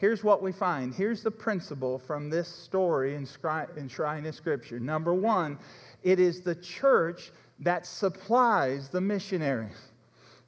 Here's 0.00 0.24
what 0.24 0.42
we 0.42 0.50
find. 0.50 0.94
Here's 0.94 1.22
the 1.22 1.30
principle 1.30 1.98
from 1.98 2.30
this 2.30 2.48
story 2.48 3.14
enshrined 3.14 4.26
in 4.26 4.32
Scripture. 4.32 4.80
Number 4.80 5.12
one, 5.12 5.58
it 6.02 6.18
is 6.18 6.40
the 6.40 6.54
church 6.54 7.32
that 7.58 7.84
supplies 7.84 8.88
the 8.88 9.02
missionaries. 9.02 9.76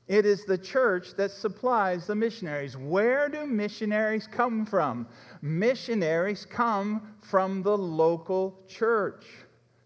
It 0.09 0.25
is 0.25 0.47
the 0.47 0.56
church 0.56 1.16
that 1.16 1.32
supplies 1.32 2.06
the 2.06 2.14
missionaries. 2.14 2.78
Where 2.78 3.28
do 3.28 3.44
missionaries 3.44 4.26
come 4.26 4.64
from? 4.64 5.06
Missionaries 5.42 6.47
come 6.47 7.14
from 7.21 7.62
the 7.62 7.76
local 7.76 8.59
church. 8.66 9.26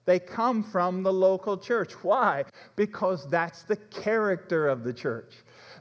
They 0.05 0.21
come 0.21 0.63
from 0.63 1.03
the 1.03 1.13
local 1.13 1.59
church. 1.59 1.93
Why? 2.05 2.45
Because 2.77 3.29
that's 3.29 3.65
the 3.65 3.77
character 3.77 4.69
of 4.69 4.85
the 4.85 4.93
church. 4.93 5.35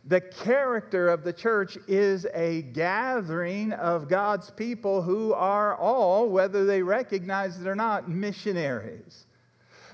The 0.08 0.22
character 0.22 1.10
of 1.10 1.24
the 1.24 1.34
church 1.34 1.78
is 1.88 2.28
a 2.34 2.62
gathering 2.62 3.74
of 3.74 4.08
God's 4.08 4.52
people 4.52 5.02
who 5.02 5.34
are 5.34 5.76
all, 5.76 6.30
whether 6.30 6.64
they 6.64 6.84
recognize 6.84 7.60
it 7.60 7.66
or 7.66 7.76
not, 7.76 8.08
missionaries. 8.08 9.26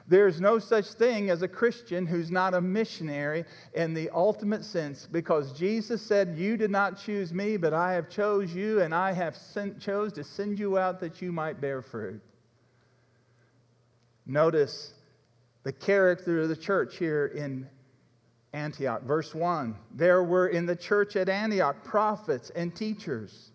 There's 0.10 0.42
no 0.42 0.60
such 0.60 0.88
thing 0.88 1.30
as 1.30 1.42
a 1.42 1.48
Christian 1.48 2.06
who's 2.06 2.30
not 2.30 2.54
a 2.54 2.60
missionary 2.60 3.46
in 3.74 3.94
the 3.94 4.10
ultimate 4.10 4.66
sense 4.66 5.08
because 5.10 5.54
Jesus 5.54 6.02
said, 6.02 6.36
You 6.38 6.58
did 6.58 6.72
not 6.72 7.00
choose 7.00 7.34
me, 7.34 7.56
but 7.56 7.74
I 7.74 7.94
have 7.94 8.10
chose 8.10 8.54
you, 8.54 8.82
and 8.82 8.94
I 8.94 9.14
have 9.14 9.38
sent, 9.38 9.80
chose 9.80 10.12
to 10.14 10.26
send 10.26 10.60
you 10.60 10.78
out 10.78 11.00
that 11.00 11.22
you 11.22 11.32
might 11.32 11.62
bear 11.62 11.82
fruit. 11.82 12.22
Notice 14.26 14.94
the 15.64 15.72
character 15.72 16.42
of 16.42 16.50
the 16.50 16.58
church 16.58 16.98
here 16.98 17.28
in 17.28 17.70
Antioch. 18.54 19.04
Verse 19.04 19.34
1 19.34 19.76
There 19.94 20.24
were 20.24 20.48
in 20.48 20.66
the 20.66 20.76
church 20.76 21.16
at 21.16 21.30
Antioch 21.30 21.84
prophets 21.84 22.50
and 22.52 22.76
teachers 22.76 23.52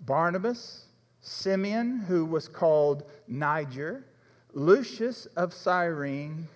Barnabas, 0.00 0.86
Simeon, 1.20 2.00
who 2.00 2.24
was 2.24 2.48
called 2.48 3.04
Niger, 3.26 4.04
Lucius 4.52 5.26
of 5.36 5.54
Cyrene, 5.54 6.48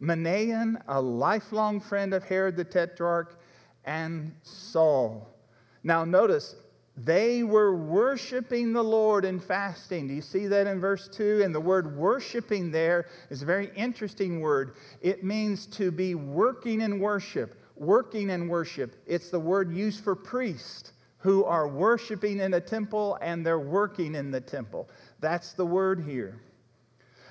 Manaen, 0.00 0.80
a 0.88 1.00
lifelong 1.00 1.80
friend 1.80 2.14
of 2.14 2.24
Herod 2.24 2.56
the 2.56 2.64
Tetrarch, 2.64 3.38
and 3.84 4.34
Saul. 4.42 5.28
Now, 5.82 6.04
notice, 6.04 6.56
they 6.96 7.42
were 7.42 7.76
worshiping 7.76 8.72
the 8.72 8.82
Lord 8.82 9.26
and 9.26 9.42
fasting. 9.42 10.08
Do 10.08 10.14
you 10.14 10.22
see 10.22 10.46
that 10.46 10.66
in 10.66 10.80
verse 10.80 11.08
2? 11.08 11.42
And 11.44 11.54
the 11.54 11.60
word 11.60 11.94
worshiping 11.94 12.70
there 12.70 13.06
is 13.28 13.42
a 13.42 13.46
very 13.46 13.70
interesting 13.76 14.40
word. 14.40 14.76
It 15.02 15.22
means 15.22 15.66
to 15.68 15.90
be 15.90 16.14
working 16.14 16.80
in 16.80 16.98
worship. 16.98 17.60
Working 17.76 18.30
in 18.30 18.48
worship. 18.48 18.96
It's 19.06 19.28
the 19.28 19.38
word 19.38 19.70
used 19.70 20.02
for 20.02 20.16
priests 20.16 20.94
who 21.18 21.44
are 21.44 21.68
worshiping 21.68 22.40
in 22.40 22.54
a 22.54 22.60
temple 22.60 23.18
and 23.20 23.44
they're 23.44 23.58
working 23.58 24.14
in 24.14 24.30
the 24.30 24.40
temple. 24.40 24.88
That's 25.20 25.52
the 25.52 25.66
word 25.66 26.02
here. 26.02 26.40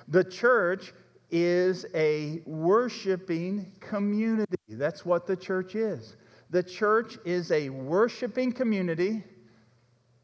The 0.06 0.22
church 0.22 0.92
is 1.32 1.86
a 1.92 2.40
worshiping 2.46 3.72
community. 3.80 4.56
That's 4.68 5.04
what 5.04 5.26
the 5.26 5.34
church 5.34 5.74
is. 5.74 6.14
The 6.50 6.62
church 6.62 7.18
is 7.24 7.50
a 7.50 7.70
worshiping 7.70 8.52
community 8.52 9.24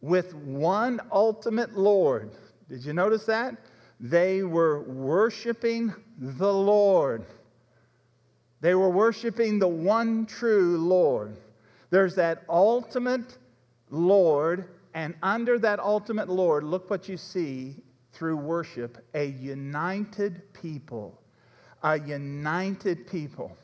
with 0.02 0.35
one 0.35 1.00
ultimate 1.11 1.78
Lord. 1.78 2.32
Did 2.68 2.85
you 2.85 2.92
notice 2.92 3.25
that? 3.25 3.56
They 4.00 4.42
were 4.42 4.82
worshiping 4.82 5.94
the 6.18 6.52
Lord. 6.52 7.25
They 8.61 8.75
were 8.75 8.90
worshiping 8.90 9.59
the 9.59 9.68
one 9.68 10.26
true 10.26 10.76
Lord. 10.76 11.37
There's 11.90 12.16
that 12.16 12.42
ultimate 12.49 13.38
Lord, 13.90 14.68
and 14.94 15.14
under 15.23 15.59
that 15.61 15.78
ultimate 15.78 16.28
Lord, 16.28 16.64
look 16.64 16.90
what 16.90 17.09
you 17.09 17.16
see 17.16 17.76
through 18.12 18.37
worship 18.37 18.99
a 19.14 19.26
united 19.26 20.52
people. 20.52 21.21
A 21.82 21.99
united 21.99 23.06
people. 23.06 23.56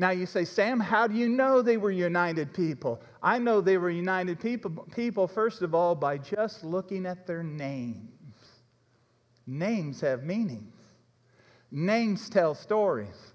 Now 0.00 0.12
you 0.12 0.24
say, 0.24 0.46
Sam, 0.46 0.80
how 0.80 1.06
do 1.06 1.14
you 1.14 1.28
know 1.28 1.60
they 1.60 1.76
were 1.76 1.90
united 1.90 2.54
people? 2.54 3.02
I 3.22 3.38
know 3.38 3.60
they 3.60 3.76
were 3.76 3.90
united 3.90 4.40
people, 4.40 4.70
people, 4.96 5.28
first 5.28 5.60
of 5.60 5.74
all, 5.74 5.94
by 5.94 6.16
just 6.16 6.64
looking 6.64 7.04
at 7.04 7.26
their 7.26 7.42
names. 7.42 8.08
Names 9.46 10.00
have 10.00 10.24
meanings, 10.24 10.72
names 11.70 12.30
tell 12.30 12.54
stories. 12.54 13.34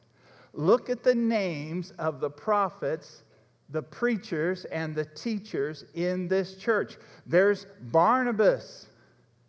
Look 0.54 0.90
at 0.90 1.04
the 1.04 1.14
names 1.14 1.92
of 2.00 2.20
the 2.20 2.32
prophets, 2.32 3.22
the 3.70 3.84
preachers, 3.84 4.66
and 4.66 4.96
the 4.96 5.06
teachers 5.06 5.86
in 5.94 6.28
this 6.28 6.56
church. 6.56 6.98
There's 7.28 7.68
Barnabas. 7.80 8.88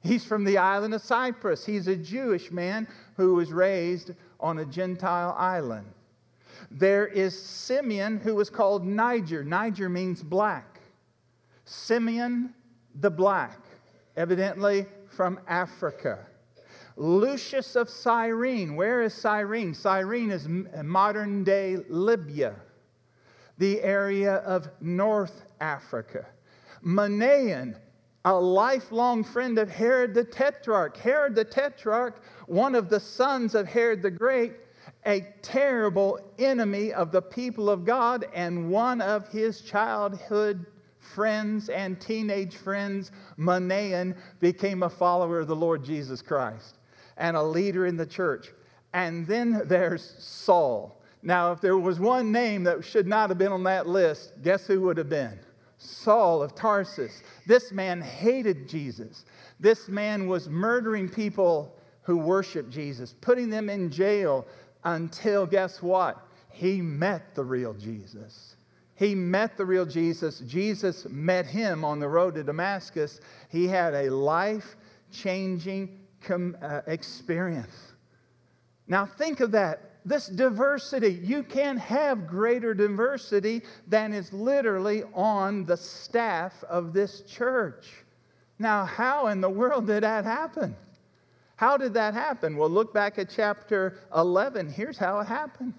He's 0.02 0.26
from 0.26 0.44
the 0.44 0.58
island 0.58 0.92
of 0.92 1.00
Cyprus. 1.00 1.64
He's 1.64 1.88
a 1.88 1.96
Jewish 1.96 2.50
man 2.50 2.86
who 3.16 3.36
was 3.36 3.54
raised 3.54 4.10
on 4.38 4.58
a 4.58 4.66
Gentile 4.66 5.34
island. 5.38 5.86
There 6.70 7.06
is 7.06 7.38
Simeon, 7.38 8.18
who 8.18 8.34
was 8.34 8.50
called 8.50 8.84
Niger. 8.84 9.44
Niger 9.44 9.88
means 9.88 10.22
black. 10.22 10.80
Simeon 11.64 12.54
the 13.00 13.10
Black, 13.10 13.58
evidently 14.16 14.86
from 15.08 15.38
Africa. 15.48 16.26
Lucius 16.96 17.76
of 17.76 17.90
Cyrene. 17.90 18.74
Where 18.74 19.02
is 19.02 19.12
Cyrene? 19.12 19.74
Cyrene 19.74 20.30
is 20.30 20.46
uh, 20.46 20.82
modern 20.82 21.44
day 21.44 21.76
Libya, 21.88 22.54
the 23.58 23.82
area 23.82 24.36
of 24.36 24.68
North 24.80 25.44
Africa. 25.60 26.26
Manaen, 26.84 27.76
a 28.24 28.34
lifelong 28.34 29.22
friend 29.22 29.58
of 29.58 29.68
Herod 29.68 30.14
the 30.14 30.24
Tetrarch. 30.24 30.96
Herod 30.96 31.34
the 31.34 31.44
Tetrarch, 31.44 32.22
one 32.46 32.74
of 32.74 32.88
the 32.88 33.00
sons 33.00 33.54
of 33.54 33.66
Herod 33.66 34.02
the 34.02 34.10
Great, 34.10 34.54
a 35.06 35.26
terrible 35.40 36.18
enemy 36.38 36.92
of 36.92 37.12
the 37.12 37.22
people 37.22 37.70
of 37.70 37.84
God 37.84 38.26
and 38.34 38.68
one 38.68 39.00
of 39.00 39.28
his 39.28 39.60
childhood 39.60 40.66
friends 40.98 41.68
and 41.68 42.00
teenage 42.00 42.56
friends, 42.56 43.12
Manaen, 43.38 44.16
became 44.40 44.82
a 44.82 44.90
follower 44.90 45.40
of 45.40 45.46
the 45.46 45.56
Lord 45.56 45.84
Jesus 45.84 46.20
Christ 46.20 46.78
and 47.16 47.36
a 47.36 47.42
leader 47.42 47.86
in 47.86 47.96
the 47.96 48.06
church. 48.06 48.48
And 48.92 49.26
then 49.26 49.62
there's 49.66 50.16
Saul. 50.18 51.00
Now, 51.22 51.52
if 51.52 51.60
there 51.60 51.78
was 51.78 52.00
one 52.00 52.32
name 52.32 52.64
that 52.64 52.84
should 52.84 53.06
not 53.06 53.30
have 53.30 53.38
been 53.38 53.52
on 53.52 53.62
that 53.64 53.86
list, 53.86 54.32
guess 54.42 54.66
who 54.66 54.80
would 54.82 54.96
have 54.96 55.08
been? 55.08 55.38
Saul 55.78 56.42
of 56.42 56.54
Tarsus. 56.54 57.22
This 57.46 57.72
man 57.72 58.00
hated 58.00 58.68
Jesus. 58.68 59.24
This 59.60 59.88
man 59.88 60.26
was 60.26 60.48
murdering 60.48 61.08
people 61.08 61.76
who 62.02 62.16
worshiped 62.16 62.70
Jesus, 62.70 63.14
putting 63.20 63.50
them 63.50 63.68
in 63.68 63.90
jail 63.90 64.46
until, 64.86 65.46
guess 65.46 65.82
what? 65.82 66.26
He 66.48 66.80
met 66.80 67.34
the 67.34 67.44
real 67.44 67.74
Jesus. 67.74 68.54
He 68.94 69.14
met 69.14 69.56
the 69.58 69.66
real 69.66 69.84
Jesus. 69.84 70.38
Jesus 70.40 71.06
met 71.10 71.44
him 71.44 71.84
on 71.84 71.98
the 71.98 72.08
road 72.08 72.36
to 72.36 72.42
Damascus. 72.42 73.20
He 73.50 73.66
had 73.66 73.92
a 73.92 74.08
life 74.08 74.76
changing 75.12 75.98
uh, 76.30 76.80
experience. 76.86 77.76
Now, 78.86 79.04
think 79.04 79.40
of 79.40 79.50
that. 79.50 79.82
This 80.04 80.28
diversity, 80.28 81.20
you 81.24 81.42
can't 81.42 81.80
have 81.80 82.28
greater 82.28 82.72
diversity 82.72 83.62
than 83.88 84.12
is 84.12 84.32
literally 84.32 85.02
on 85.14 85.66
the 85.66 85.76
staff 85.76 86.62
of 86.70 86.92
this 86.92 87.22
church. 87.22 87.88
Now, 88.60 88.84
how 88.84 89.26
in 89.26 89.40
the 89.40 89.50
world 89.50 89.88
did 89.88 90.04
that 90.04 90.24
happen? 90.24 90.76
How 91.56 91.76
did 91.76 91.94
that 91.94 92.14
happen? 92.14 92.56
Well, 92.56 92.68
look 92.68 92.92
back 92.92 93.18
at 93.18 93.30
chapter 93.30 93.98
11. 94.14 94.68
Here's 94.70 94.98
how 94.98 95.20
it 95.20 95.26
happened. 95.26 95.74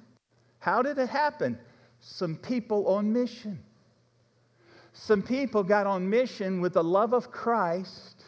How 0.60 0.82
did 0.82 0.98
it 0.98 1.10
happen? 1.10 1.58
Some 2.00 2.36
people 2.36 2.88
on 2.88 3.14
mission. 3.14 3.64
Some 4.94 5.22
people 5.22 5.64
got 5.64 5.86
on 5.86 6.10
mission 6.10 6.60
with 6.60 6.74
the 6.74 6.84
love 6.84 7.14
of 7.14 7.32
Christ, 7.32 8.24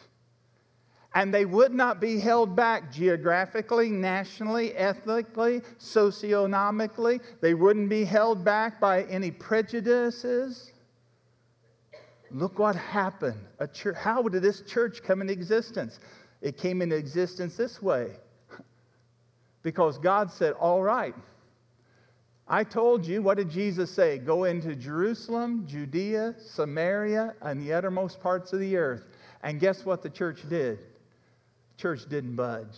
and 1.12 1.34
they 1.34 1.44
would 1.44 1.74
not 1.74 2.00
be 2.00 2.20
held 2.20 2.54
back 2.54 2.92
geographically, 2.92 3.90
nationally, 3.90 4.72
ethnically, 4.76 5.62
socioeconomically. 5.80 7.20
They 7.40 7.54
wouldn't 7.54 7.88
be 7.88 8.04
held 8.04 8.44
back 8.44 8.80
by 8.80 9.02
any 9.04 9.32
prejudices. 9.32 10.70
Look 12.30 12.60
what 12.60 12.76
happened. 12.76 13.40
Church, 13.72 13.96
how 13.96 14.22
did 14.22 14.42
this 14.42 14.62
church 14.62 15.02
come 15.02 15.20
into 15.20 15.32
existence? 15.32 15.98
It 16.40 16.56
came 16.56 16.82
into 16.82 16.96
existence 16.96 17.56
this 17.56 17.82
way 17.82 18.12
because 19.62 19.98
God 19.98 20.30
said, 20.30 20.54
All 20.54 20.82
right, 20.82 21.14
I 22.48 22.64
told 22.64 23.06
you, 23.06 23.22
what 23.22 23.36
did 23.36 23.48
Jesus 23.48 23.92
say? 23.92 24.18
Go 24.18 24.42
into 24.44 24.74
Jerusalem, 24.74 25.66
Judea, 25.68 26.34
Samaria, 26.36 27.34
and 27.42 27.60
the 27.60 27.72
uttermost 27.72 28.20
parts 28.20 28.52
of 28.52 28.58
the 28.58 28.76
earth. 28.76 29.04
And 29.44 29.60
guess 29.60 29.84
what 29.84 30.02
the 30.02 30.10
church 30.10 30.40
did? 30.48 30.78
The 30.78 31.76
church 31.76 32.08
didn't 32.08 32.34
budge. 32.34 32.76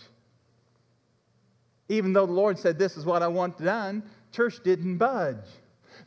Even 1.89 2.13
though 2.13 2.27
the 2.27 2.33
Lord 2.33 2.59
said, 2.59 2.77
This 2.77 2.97
is 2.97 3.05
what 3.05 3.23
I 3.23 3.27
want 3.27 3.57
done, 3.57 4.03
church 4.31 4.61
didn't 4.63 4.97
budge. 4.97 5.45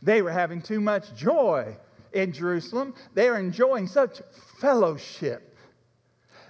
They 0.00 0.22
were 0.22 0.32
having 0.32 0.62
too 0.62 0.80
much 0.80 1.12
joy 1.16 1.76
in 2.12 2.32
Jerusalem. 2.32 2.94
They 3.14 3.28
were 3.30 3.38
enjoying 3.38 3.88
such 3.88 4.22
fellowship. 4.60 5.55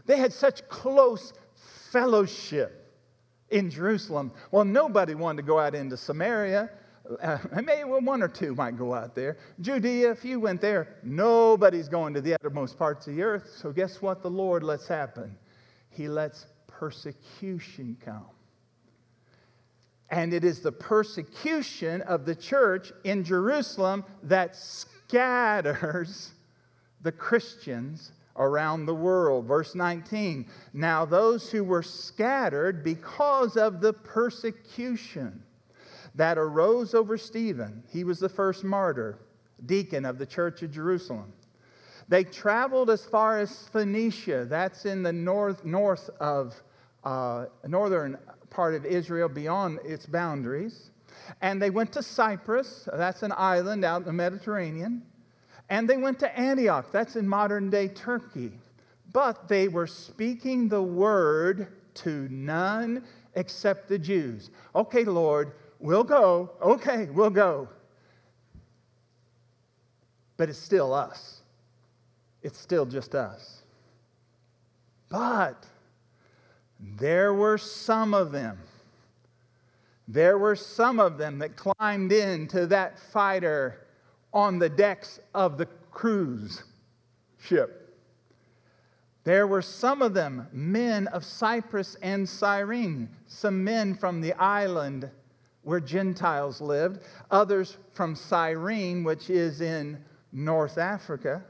They 0.07 0.17
had 0.17 0.33
such 0.33 0.67
close 0.69 1.33
fellowship 1.91 2.87
in 3.51 3.71
Jerusalem. 3.71 4.33
Well, 4.51 4.65
nobody 4.65 5.15
wanted 5.15 5.43
to 5.43 5.47
go 5.47 5.59
out 5.59 5.75
into 5.75 5.97
Samaria. 5.97 6.71
Uh, 7.23 7.39
maybe 7.63 7.85
one 7.85 8.23
or 8.23 8.29
two 8.29 8.55
might 8.55 8.77
go 8.77 8.95
out 8.95 9.15
there. 9.15 9.39
Judea, 9.61 10.11
if 10.11 10.25
you 10.25 10.41
went 10.41 10.61
there, 10.61 10.97
nobody's 11.03 11.89
going 11.89 12.15
to 12.15 12.21
the 12.21 12.35
uttermost 12.35 12.79
parts 12.79 13.07
of 13.07 13.15
the 13.15 13.23
earth. 13.23 13.49
So, 13.57 13.73
guess 13.73 14.03
what 14.03 14.23
the 14.23 14.31
Lord 14.31 14.63
lets 14.63 14.89
happen? 14.89 15.37
He 15.91 16.09
lets 16.09 16.47
persecution 16.67 17.97
come. 18.05 18.27
And 20.11 20.33
it 20.33 20.45
is 20.45 20.61
the 20.61 20.73
persecution 20.73 22.03
of 22.03 22.27
the 22.27 22.35
church 22.35 22.93
in 23.03 23.25
Jerusalem 23.25 24.05
that 24.23 24.55
scatters 24.55 26.33
the 27.03 27.13
Christians 27.13 28.13
around 28.39 28.87
the 28.87 28.95
world. 28.95 29.47
Verse 29.47 29.75
19 29.75 30.47
Now 30.73 31.05
those 31.05 31.51
who 31.51 31.65
were 31.65 31.83
scattered 31.83 32.83
because 32.85 33.57
of 33.57 33.81
the 33.81 33.93
persecution 33.93 35.43
that 36.15 36.39
arose 36.39 36.95
over 36.95 37.19
Stephen, 37.19 37.83
he 37.89 38.05
was 38.05 38.19
the 38.19 38.29
first 38.29 38.65
martyr, 38.65 39.19
deacon 39.67 40.05
of 40.05 40.19
the 40.19 40.27
church 40.27 40.63
of 40.63 40.71
Jerusalem. 40.71 41.33
They 42.09 42.25
traveled 42.25 42.91
as 42.91 43.05
far 43.05 43.39
as 43.39 43.69
Phoenicia, 43.69 44.47
that's 44.49 44.87
in 44.87 45.03
the 45.03 45.13
north, 45.13 45.65
north 45.65 46.09
of 46.21 46.55
uh, 47.05 47.47
northern 47.67 48.19
part 48.51 48.75
of 48.75 48.85
Israel 48.85 49.29
beyond 49.29 49.81
its 49.85 50.07
boundaries. 50.07 50.91
And 51.41 51.61
they 51.61 51.71
went 51.71 51.93
to 51.93 52.03
Cyprus, 52.03 52.89
that's 52.93 53.23
an 53.23 53.33
island 53.37 53.85
out 53.85 53.99
in 53.99 54.05
the 54.05 54.13
Mediterranean. 54.13 55.03
And 55.69 55.89
they 55.89 55.97
went 55.97 56.19
to 56.21 56.39
Antioch, 56.39 56.93
that's 56.93 57.17
in 57.17 57.29
modern 57.29 57.71
day 57.71 57.89
Turkey. 57.89 58.53
But 59.13 59.49
they 59.49 59.69
were 59.69 59.87
speaking 59.87 60.69
the 60.69 60.83
word 60.83 61.69
to 61.95 62.29
none 62.31 63.05
except 63.35 63.89
the 63.89 63.99
Jews. 63.99 64.51
Okay, 64.75 65.05
Lord, 65.05 65.53
we'll 65.81 66.05
go. 66.05 66.51
Okay, 66.61 67.07
we'll 67.07 67.31
go. 67.31 67.69
But 70.37 70.49
it's 70.49 70.59
still 70.59 70.93
us. 70.93 71.41
It's 72.43 72.59
still 72.59 72.87
just 72.87 73.15
us. 73.15 73.63
But 75.09 75.67
there 76.79 77.33
were 77.33 77.59
some 77.59 78.13
of 78.13 78.33
them. 78.33 78.59
There 80.09 80.39
were 80.39 80.57
some 80.57 81.01
of 81.01 81.19
them 81.19 81.39
that 81.39 81.57
climbed 81.57 82.13
into 82.13 82.67
that 82.67 82.99
fighter 82.99 83.86
on 84.37 84.59
the 84.59 84.69
decks 84.69 85.19
of 85.35 85.57
the 85.57 85.65
cruise 85.91 86.63
ship. 87.41 87.97
There 89.25 89.47
were 89.47 89.63
some 89.63 90.03
of 90.03 90.13
them 90.13 90.47
men 90.53 91.07
of 91.07 91.25
Cyprus 91.25 91.97
and 92.03 92.29
Cyrene, 92.29 93.09
some 93.27 93.65
men 93.65 93.95
from 93.95 94.21
the 94.21 94.35
island 94.35 95.11
where 95.63 95.81
Gentiles 95.81 96.61
lived, 96.61 97.01
others 97.31 97.79
from 97.95 98.15
Cyrene, 98.15 99.05
which 99.05 99.31
is 99.31 99.63
in 99.63 100.05
North 100.33 100.77
Africa, 100.77 101.43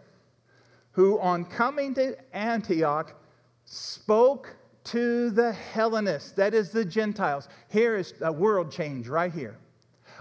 who 0.93 1.19
on 1.19 1.45
coming 1.45 1.93
to 1.95 2.17
Antioch 2.33 3.21
spoke 3.65 4.55
to 4.85 5.31
the 5.31 5.53
Hellenists, 5.53 6.31
that 6.33 6.55
is 6.55 6.71
the 6.71 6.85
Gentiles. 6.85 7.49
Here 7.69 7.97
is 7.97 8.15
a 8.21 8.31
world 8.31 8.71
change 8.71 9.09
right 9.09 9.33
here. 9.33 9.59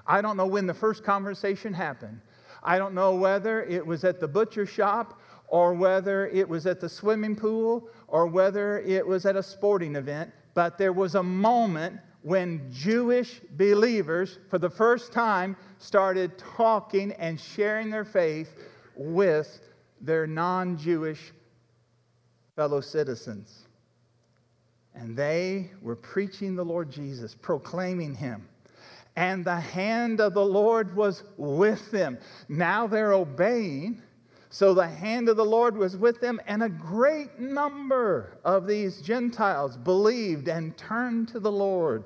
I 0.08 0.22
don't 0.22 0.36
know 0.36 0.48
when 0.48 0.66
the 0.66 0.74
first 0.74 1.04
conversation 1.04 1.72
happened, 1.72 2.20
I 2.66 2.80
don't 2.80 2.96
know 2.96 3.14
whether 3.14 3.64
it 3.64 3.86
was 3.86 4.04
at 4.04 4.20
the 4.20 4.28
butcher 4.28 4.66
shop 4.66 5.22
or 5.48 5.76
whether 5.76 6.28
it 6.28 6.50
was 6.50 6.66
at 6.66 6.82
the 6.82 6.90
swimming 6.90 7.36
pool 7.36 7.88
or 8.08 8.26
whether 8.26 8.80
it 8.80 9.06
was 9.06 9.28
at 9.28 9.36
a 9.36 9.44
sporting 9.44 9.96
event, 9.96 10.32
but 10.56 10.78
there 10.78 10.92
was 10.92 11.14
a 11.14 11.22
moment 11.22 12.00
when 12.24 12.68
Jewish 12.72 13.40
believers, 13.52 14.40
for 14.50 14.58
the 14.58 14.70
first 14.70 15.14
time, 15.14 15.56
started 15.78 16.40
talking 16.40 17.12
and 17.14 17.40
sharing 17.40 17.92
their 17.92 18.04
faith 18.04 18.56
with 18.96 19.62
their 20.02 20.26
non 20.26 20.76
Jewish 20.76 21.34
fellow 22.56 22.82
citizens. 22.82 23.68
And 24.96 25.16
they 25.16 25.70
were 25.84 25.96
preaching 25.96 26.56
the 26.56 26.66
Lord 26.66 26.90
Jesus, 26.90 27.36
proclaiming 27.36 28.16
him 28.16 28.48
and 29.16 29.46
the 29.46 29.60
hand 29.60 30.20
of 30.20 30.34
the 30.34 30.46
Lord 30.46 30.96
was 30.96 31.24
with 31.38 31.92
them. 31.92 32.18
Now 32.50 32.88
they're 32.88 33.14
obeying. 33.14 34.02
So 34.50 34.74
the 34.74 34.88
hand 34.88 35.28
of 35.28 35.36
the 35.38 35.46
Lord 35.46 35.76
was 35.76 35.98
with 35.98 36.22
them, 36.22 36.40
and 36.48 36.64
a 36.64 36.70
great 36.70 37.40
number 37.40 38.38
of 38.46 38.68
these 38.68 39.02
Gentiles 39.02 39.76
believed 39.76 40.48
and 40.48 40.78
turned 40.78 41.28
to 41.30 41.42
the 41.42 41.52
Lord. 41.52 42.06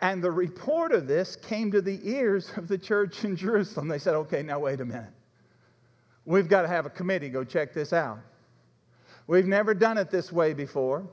And 0.00 0.22
the 0.22 0.30
report 0.30 0.92
of 0.92 1.06
this 1.06 1.34
came 1.34 1.72
to 1.72 1.80
the 1.80 2.00
ears 2.08 2.52
of 2.56 2.68
the 2.68 2.78
church 2.78 3.24
in 3.24 3.34
Jerusalem. 3.34 3.88
They 3.88 3.98
said, 3.98 4.14
okay, 4.14 4.42
now 4.42 4.60
wait 4.60 4.80
a 4.80 4.84
minute. 4.84 5.10
We've 6.24 6.48
got 6.48 6.62
to 6.62 6.68
have 6.68 6.86
a 6.86 6.90
committee 6.90 7.28
go 7.28 7.42
check 7.42 7.72
this 7.72 7.92
out. 7.92 8.18
We've 9.26 9.46
never 9.46 9.74
done 9.74 9.98
it 9.98 10.10
this 10.10 10.32
way 10.32 10.54
before. 10.54 11.06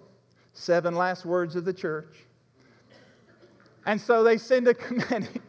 Seven 0.54 0.96
last 0.96 1.26
words 1.26 1.56
of 1.56 1.66
the 1.66 1.74
church. 1.74 2.18
And 3.86 4.00
so 4.00 4.24
they 4.24 4.38
send 4.38 4.68
a 4.68 4.74
committee 4.76 5.42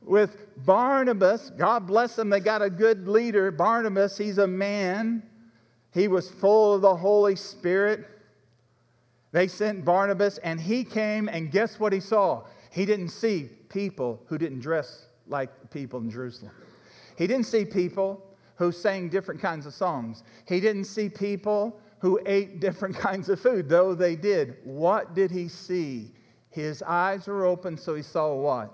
with 0.00 0.36
Barnabas. 0.64 1.50
God 1.56 1.86
bless 1.86 2.16
them, 2.16 2.30
they 2.30 2.40
got 2.40 2.62
a 2.62 2.70
good 2.70 3.08
leader. 3.08 3.50
Barnabas, 3.50 4.18
he's 4.18 4.38
a 4.38 4.46
man, 4.46 5.22
he 5.92 6.08
was 6.08 6.30
full 6.30 6.74
of 6.74 6.82
the 6.82 6.96
Holy 6.96 7.36
Spirit. 7.36 8.06
They 9.32 9.48
sent 9.48 9.84
Barnabas, 9.84 10.38
and 10.38 10.60
he 10.60 10.84
came, 10.84 11.28
and 11.28 11.50
guess 11.50 11.80
what 11.80 11.92
he 11.92 12.00
saw? 12.00 12.44
He 12.70 12.84
didn't 12.84 13.08
see 13.08 13.48
people 13.68 14.20
who 14.26 14.36
didn't 14.36 14.60
dress 14.60 15.06
like 15.26 15.60
the 15.60 15.68
people 15.68 16.00
in 16.00 16.10
Jerusalem. 16.10 16.52
He 17.16 17.26
didn't 17.26 17.46
see 17.46 17.64
people 17.64 18.22
who 18.56 18.72
sang 18.72 19.08
different 19.08 19.40
kinds 19.40 19.66
of 19.66 19.74
songs. 19.74 20.22
He 20.46 20.60
didn't 20.60 20.84
see 20.84 21.08
people 21.08 21.80
who 22.00 22.20
ate 22.26 22.60
different 22.66 22.96
kinds 22.96 23.28
of 23.28 23.40
food, 23.40 23.68
though 23.68 23.94
they 23.94 24.16
did. 24.16 24.56
What 24.64 25.14
did 25.14 25.30
he 25.30 25.48
see? 25.48 26.12
His 26.52 26.82
eyes 26.82 27.26
were 27.26 27.46
open, 27.46 27.78
so 27.78 27.94
he 27.94 28.02
saw 28.02 28.34
what? 28.34 28.72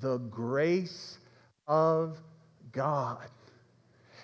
The 0.00 0.18
grace 0.18 1.18
of 1.68 2.20
God. 2.72 3.28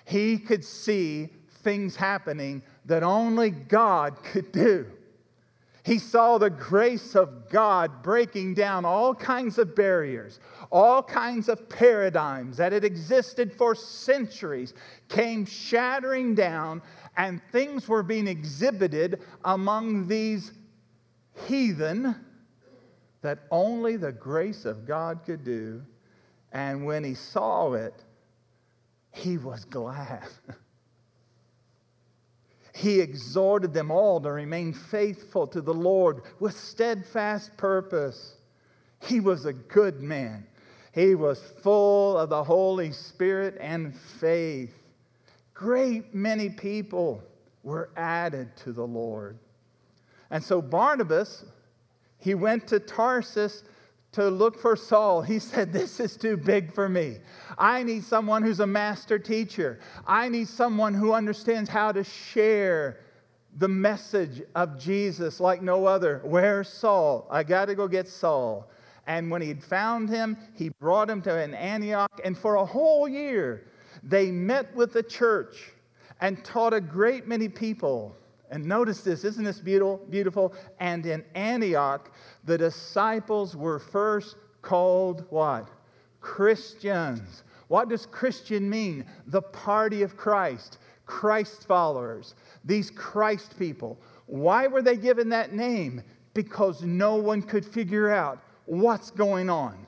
He 0.03 0.37
could 0.37 0.63
see 0.63 1.29
things 1.63 1.95
happening 1.95 2.61
that 2.83 3.01
only 3.01 3.49
God 3.49 4.21
could 4.23 4.51
do. 4.51 4.87
He 5.83 5.99
saw 5.99 6.37
the 6.37 6.49
grace 6.49 7.15
of 7.15 7.49
God 7.49 8.03
breaking 8.03 8.55
down 8.55 8.83
all 8.83 9.15
kinds 9.15 9.57
of 9.57 9.73
barriers, 9.73 10.39
all 10.69 11.01
kinds 11.01 11.47
of 11.47 11.69
paradigms 11.69 12.57
that 12.57 12.73
had 12.73 12.83
existed 12.83 13.53
for 13.53 13.73
centuries 13.73 14.73
came 15.07 15.45
shattering 15.45 16.35
down, 16.35 16.81
and 17.15 17.39
things 17.51 17.87
were 17.87 18.03
being 18.03 18.27
exhibited 18.27 19.21
among 19.45 20.07
these 20.07 20.51
heathen 21.47 22.15
that 23.25 23.39
only 23.49 23.97
the 23.97 24.11
grace 24.11 24.65
of 24.65 24.85
God 24.85 25.21
could 25.25 25.43
do. 25.43 25.81
And 26.51 26.85
when 26.85 27.03
he 27.03 27.15
saw 27.15 27.73
it, 27.73 28.03
he 29.11 29.39
was 29.39 29.65
glad. 29.65 30.27
he 32.75 32.99
exhorted 32.99 33.73
them 33.73 33.89
all 33.89 34.21
to 34.21 34.31
remain 34.31 34.73
faithful 34.73 35.47
to 35.47 35.61
the 35.61 35.73
Lord 35.73 36.21
with 36.39 36.55
steadfast 36.55 37.57
purpose. 37.57 38.35
He 39.01 39.19
was 39.19 39.45
a 39.45 39.53
good 39.53 40.01
man. 40.01 40.45
He 40.93 41.15
was 41.15 41.41
full 41.63 42.17
of 42.17 42.29
the 42.29 42.43
Holy 42.43 42.91
Spirit 42.91 43.57
and 43.59 43.95
faith. 43.95 44.73
Great 45.55 46.13
many 46.13 46.49
people 46.49 47.23
were 47.63 47.89
added 47.97 48.55
to 48.57 48.71
the 48.71 48.85
Lord. 48.85 49.39
And 50.29 50.43
so 50.43 50.61
Barnabas, 50.61 51.43
he 52.25 52.33
went 52.33 52.65
to 52.69 52.79
Tarsus 52.79 53.63
to 54.13 54.29
look 54.29 54.59
for 54.59 54.75
Saul. 54.75 55.21
He 55.21 55.37
said, 55.37 55.71
This 55.71 55.99
is 55.99 56.17
too 56.17 56.37
big 56.37 56.73
for 56.73 56.89
me. 56.89 57.19
I 57.55 57.83
need 57.83 58.03
someone 58.03 58.41
who's 58.41 58.61
a 58.61 58.65
master 58.65 59.19
teacher. 59.19 59.79
I 60.07 60.27
need 60.29 60.47
someone 60.47 60.95
who 60.95 61.13
understands 61.13 61.69
how 61.69 61.91
to 61.91 62.03
share 62.03 62.97
the 63.57 63.67
message 63.67 64.41
of 64.55 64.79
Jesus 64.79 65.39
like 65.39 65.61
no 65.61 65.85
other. 65.85 66.19
Where's 66.23 66.67
Saul? 66.67 67.27
I 67.29 67.43
got 67.43 67.65
to 67.65 67.75
go 67.75 67.87
get 67.87 68.07
Saul. 68.07 68.71
And 69.05 69.29
when 69.29 69.43
he'd 69.43 69.63
found 69.63 70.09
him, 70.09 70.35
he 70.55 70.69
brought 70.69 71.11
him 71.11 71.21
to 71.21 71.37
an 71.37 71.53
Antioch. 71.53 72.19
And 72.23 72.35
for 72.35 72.55
a 72.55 72.65
whole 72.65 73.07
year, 73.07 73.67
they 74.01 74.31
met 74.31 74.75
with 74.75 74.93
the 74.93 75.03
church 75.03 75.73
and 76.21 76.43
taught 76.43 76.73
a 76.73 76.81
great 76.81 77.27
many 77.27 77.49
people. 77.49 78.17
And 78.55 78.65
notice 78.65 79.01
this, 79.01 79.25
isn't 79.25 79.43
this 79.43 79.59
beautiful? 79.59 79.97
Beautiful. 80.09 80.53
And 80.79 81.05
in 81.05 81.25
Antioch, 81.35 82.09
the 82.45 82.57
disciples 82.57 83.53
were 83.53 83.79
first 83.79 84.37
called 84.61 85.25
what? 85.29 85.67
Christians. 86.21 87.43
What 87.67 87.89
does 87.89 88.05
Christian 88.05 88.69
mean? 88.69 89.05
The 89.27 89.41
party 89.41 90.03
of 90.03 90.15
Christ, 90.15 90.77
Christ 91.05 91.67
followers, 91.67 92.35
these 92.63 92.89
Christ 92.91 93.59
people. 93.59 93.99
Why 94.25 94.67
were 94.67 94.81
they 94.81 94.95
given 94.95 95.27
that 95.29 95.51
name? 95.51 96.01
Because 96.33 96.81
no 96.81 97.15
one 97.15 97.41
could 97.41 97.65
figure 97.65 98.09
out 98.09 98.41
what's 98.67 99.11
going 99.11 99.49
on. 99.49 99.85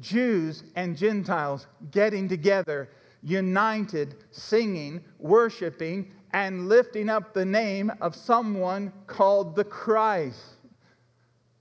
Jews 0.00 0.64
and 0.74 0.96
Gentiles 0.96 1.66
getting 1.90 2.30
together, 2.30 2.88
united, 3.22 4.14
singing, 4.30 5.04
worshiping, 5.18 6.12
and 6.36 6.68
lifting 6.68 7.08
up 7.08 7.32
the 7.32 7.46
name 7.46 7.90
of 8.02 8.14
someone 8.14 8.92
called 9.06 9.56
the 9.56 9.64
Christ. 9.64 10.56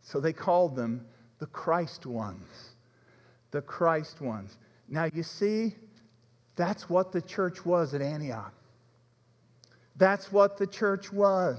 So 0.02 0.20
they 0.20 0.34
called 0.34 0.76
them 0.76 1.06
the 1.40 1.46
Christ 1.46 2.06
ones. 2.06 2.76
The 3.52 3.62
Christ 3.62 4.20
ones. 4.20 4.58
Now 4.90 5.08
you 5.14 5.24
see, 5.24 5.76
that's 6.58 6.90
what 6.90 7.14
the 7.14 7.22
church 7.22 7.66
was 7.66 7.94
at 7.94 8.02
Antioch. 8.02 8.54
That's 9.96 10.30
what 10.30 10.58
the 10.58 10.68
church 10.68 11.10
was. 11.10 11.58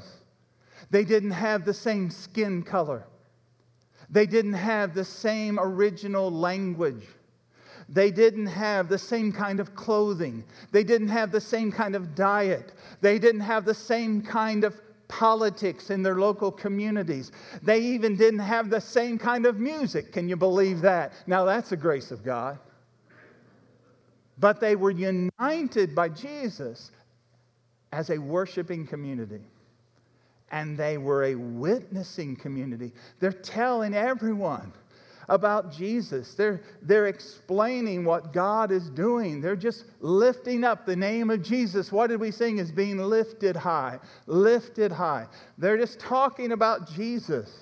They 0.90 1.06
didn't 1.06 1.30
have 1.30 1.64
the 1.64 1.72
same 1.72 2.10
skin 2.10 2.62
color. 2.62 3.06
They 4.10 4.26
didn't 4.26 4.52
have 4.52 4.92
the 4.92 5.06
same 5.06 5.58
original 5.58 6.30
language. 6.30 7.06
They 7.88 8.10
didn't 8.10 8.46
have 8.46 8.88
the 8.88 8.98
same 8.98 9.32
kind 9.32 9.60
of 9.60 9.74
clothing. 9.74 10.44
They 10.72 10.82
didn't 10.82 11.08
have 11.08 11.30
the 11.30 11.40
same 11.40 11.70
kind 11.70 11.94
of 11.94 12.14
diet. 12.14 12.72
They 13.00 13.18
didn't 13.18 13.42
have 13.42 13.64
the 13.64 13.74
same 13.74 14.22
kind 14.22 14.64
of 14.64 14.80
politics 15.08 15.90
in 15.90 16.02
their 16.02 16.16
local 16.16 16.50
communities. 16.50 17.30
They 17.62 17.80
even 17.80 18.16
didn't 18.16 18.40
have 18.40 18.70
the 18.70 18.80
same 18.80 19.18
kind 19.18 19.46
of 19.46 19.58
music. 19.58 20.12
Can 20.12 20.28
you 20.28 20.36
believe 20.36 20.80
that? 20.80 21.12
Now, 21.28 21.44
that's 21.44 21.70
the 21.70 21.76
grace 21.76 22.10
of 22.10 22.24
God. 22.24 22.58
But 24.38 24.60
they 24.60 24.74
were 24.76 24.90
united 24.90 25.94
by 25.94 26.08
Jesus 26.08 26.90
as 27.92 28.10
a 28.10 28.18
worshiping 28.18 28.86
community. 28.86 29.40
And 30.50 30.76
they 30.76 30.98
were 30.98 31.24
a 31.24 31.34
witnessing 31.34 32.36
community. 32.36 32.92
They're 33.20 33.32
telling 33.32 33.94
everyone 33.94 34.72
about 35.28 35.72
Jesus. 35.72 36.34
They're, 36.34 36.62
they're 36.82 37.06
explaining 37.06 38.04
what 38.04 38.32
God 38.32 38.70
is 38.70 38.90
doing. 38.90 39.40
They're 39.40 39.56
just 39.56 39.84
lifting 40.00 40.64
up 40.64 40.86
the 40.86 40.96
name 40.96 41.30
of 41.30 41.42
Jesus. 41.42 41.90
What 41.90 42.08
did 42.08 42.20
we 42.20 42.30
sing? 42.30 42.58
Is 42.58 42.70
being 42.70 42.98
lifted 42.98 43.56
high, 43.56 43.98
lifted 44.26 44.92
high. 44.92 45.26
They're 45.58 45.78
just 45.78 45.98
talking 45.98 46.52
about 46.52 46.90
Jesus. 46.92 47.52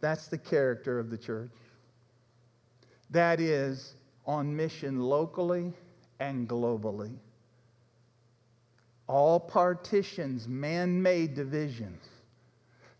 That's 0.00 0.28
the 0.28 0.38
character 0.38 0.98
of 0.98 1.10
the 1.10 1.18
church. 1.18 1.50
That 3.10 3.40
is 3.40 3.94
on 4.26 4.54
mission 4.54 5.00
locally 5.00 5.72
and 6.18 6.48
globally. 6.48 7.14
All 9.06 9.38
partitions, 9.38 10.48
man 10.48 11.00
made 11.00 11.34
divisions 11.34 12.02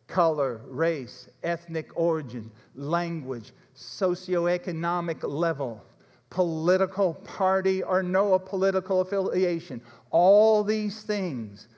color, 0.06 0.60
race, 0.66 1.28
ethnic 1.42 1.88
origin, 1.94 2.50
language, 2.74 3.52
socioeconomic 3.76 5.22
level, 5.22 5.82
political 6.30 7.14
party 7.14 7.82
or 7.82 8.02
no 8.02 8.38
political 8.38 9.00
affiliation. 9.00 9.80
All 10.10 10.62
these 10.64 11.02
things 11.02 11.68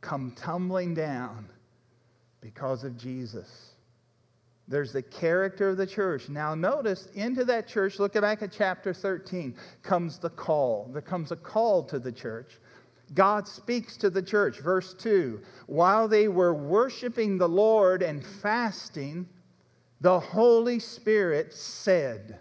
come 0.00 0.32
tumbling 0.36 0.94
down 0.94 1.48
because 2.40 2.84
of 2.84 2.96
Jesus. 2.96 3.72
There's 4.68 4.92
the 4.92 5.02
character 5.02 5.70
of 5.70 5.76
the 5.76 5.86
church. 5.86 6.28
Now, 6.28 6.54
notice 6.54 7.08
into 7.14 7.44
that 7.44 7.66
church, 7.66 7.98
look 7.98 8.14
back 8.14 8.42
at 8.42 8.52
chapter 8.52 8.94
13, 8.94 9.54
comes 9.82 10.18
the 10.18 10.30
call. 10.30 10.88
There 10.92 11.02
comes 11.02 11.32
a 11.32 11.36
call 11.36 11.82
to 11.84 11.98
the 11.98 12.12
church. 12.12 12.58
God 13.14 13.46
speaks 13.46 13.96
to 13.98 14.10
the 14.10 14.22
church. 14.22 14.60
Verse 14.60 14.94
2 14.94 15.40
While 15.66 16.08
they 16.08 16.28
were 16.28 16.54
worshiping 16.54 17.38
the 17.38 17.48
Lord 17.48 18.02
and 18.02 18.24
fasting, 18.24 19.28
the 20.00 20.18
Holy 20.18 20.78
Spirit 20.78 21.52
said, 21.52 22.38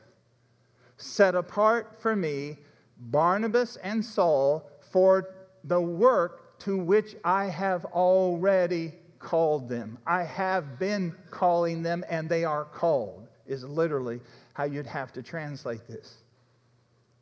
Set 0.98 1.36
apart 1.36 2.00
for 2.00 2.16
me 2.16 2.58
Barnabas 2.98 3.78
and 3.78 4.04
Saul 4.04 4.70
for 4.92 5.34
the 5.64 5.82
work 5.82 6.60
to 6.60 6.78
which 6.78 7.16
I 7.24 7.46
have 7.46 7.86
already 7.86 8.94
called 9.20 9.70
them. 9.70 9.98
I 10.06 10.24
have 10.24 10.80
been 10.80 11.16
calling 11.30 11.82
them, 11.84 12.04
and 12.10 12.30
they 12.30 12.44
are 12.44 12.66
called, 12.66 13.28
is 13.48 13.64
literally 13.64 14.20
how 14.54 14.66
you'd 14.66 14.88
have 14.88 15.12
to 15.14 15.24
translate 15.24 15.88
this. 15.88 16.18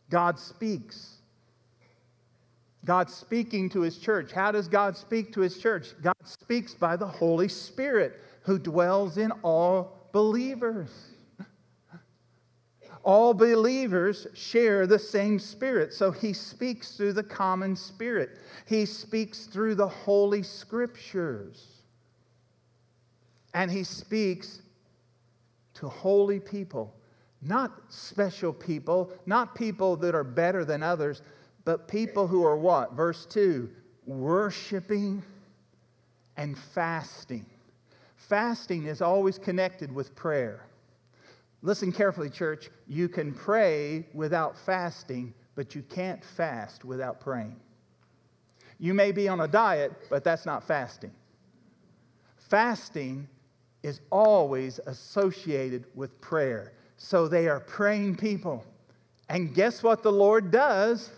God 0.09 0.39
speaks 0.39 1.18
God 2.85 3.09
speaking 3.09 3.69
to 3.69 3.81
his 3.81 3.97
church. 3.97 4.31
How 4.31 4.51
does 4.51 4.67
God 4.67 4.95
speak 4.95 5.33
to 5.33 5.41
his 5.41 5.57
church? 5.57 5.93
God 6.01 6.15
speaks 6.23 6.73
by 6.73 6.95
the 6.95 7.07
Holy 7.07 7.49
Spirit 7.49 8.21
who 8.43 8.57
dwells 8.57 9.17
in 9.17 9.31
all 9.43 10.09
believers. 10.11 10.89
All 13.03 13.33
believers 13.33 14.27
share 14.33 14.85
the 14.85 14.99
same 14.99 15.39
spirit, 15.39 15.93
so 15.93 16.11
he 16.11 16.33
speaks 16.33 16.97
through 16.97 17.13
the 17.13 17.23
common 17.23 17.75
spirit. 17.75 18.39
He 18.65 18.85
speaks 18.85 19.45
through 19.45 19.75
the 19.75 19.87
Holy 19.87 20.43
Scriptures. 20.43 21.65
And 23.53 23.71
he 23.71 23.83
speaks 23.83 24.61
to 25.75 25.87
holy 25.87 26.39
people, 26.39 26.93
not 27.41 27.71
special 27.87 28.51
people, 28.53 29.11
not 29.25 29.55
people 29.55 29.95
that 29.97 30.13
are 30.13 30.25
better 30.25 30.65
than 30.65 30.83
others 30.83 31.21
but 31.65 31.88
people 31.88 32.28
who 32.28 32.43
are 32.45 32.58
what? 32.58 32.93
Verse 32.93 33.26
2 33.26 33.69
worshiping 34.06 35.22
and 36.38 36.58
fasting. 36.58 37.45
Fasting 38.15 38.86
is 38.86 39.02
always 39.02 39.38
connected 39.38 39.93
with 39.93 40.15
prayer. 40.15 40.65
Listen 41.62 41.91
carefully, 41.91 42.30
church. 42.30 42.69
You 42.88 43.10
can 43.10 43.34
pray 43.34 44.08
without 44.13 44.58
fasting, 44.58 45.34
but 45.56 45.76
you 45.76 45.82
can't 45.84 46.24
fast 46.24 46.86
without 46.86 47.19
praying. 47.19 47.60
You 48.80 48.93
may 48.93 49.12
be 49.12 49.28
on 49.28 49.41
a 49.41 49.48
diet, 49.48 49.91
but 50.10 50.24
that's 50.24 50.45
not 50.45 50.63
fasting. 50.63 51.12
Fasting 52.38 53.28
is 53.84 54.00
always 54.10 54.80
associated 54.86 55.86
with 55.95 56.19
prayer. 56.22 56.74
So 56.98 57.28
they 57.28 57.48
are 57.48 57.60
praying 57.60 58.15
people. 58.15 58.65
And 59.28 59.54
guess 59.54 59.84
what 59.84 60.02
the 60.02 60.12
Lord 60.12 60.52
does? 60.52 61.12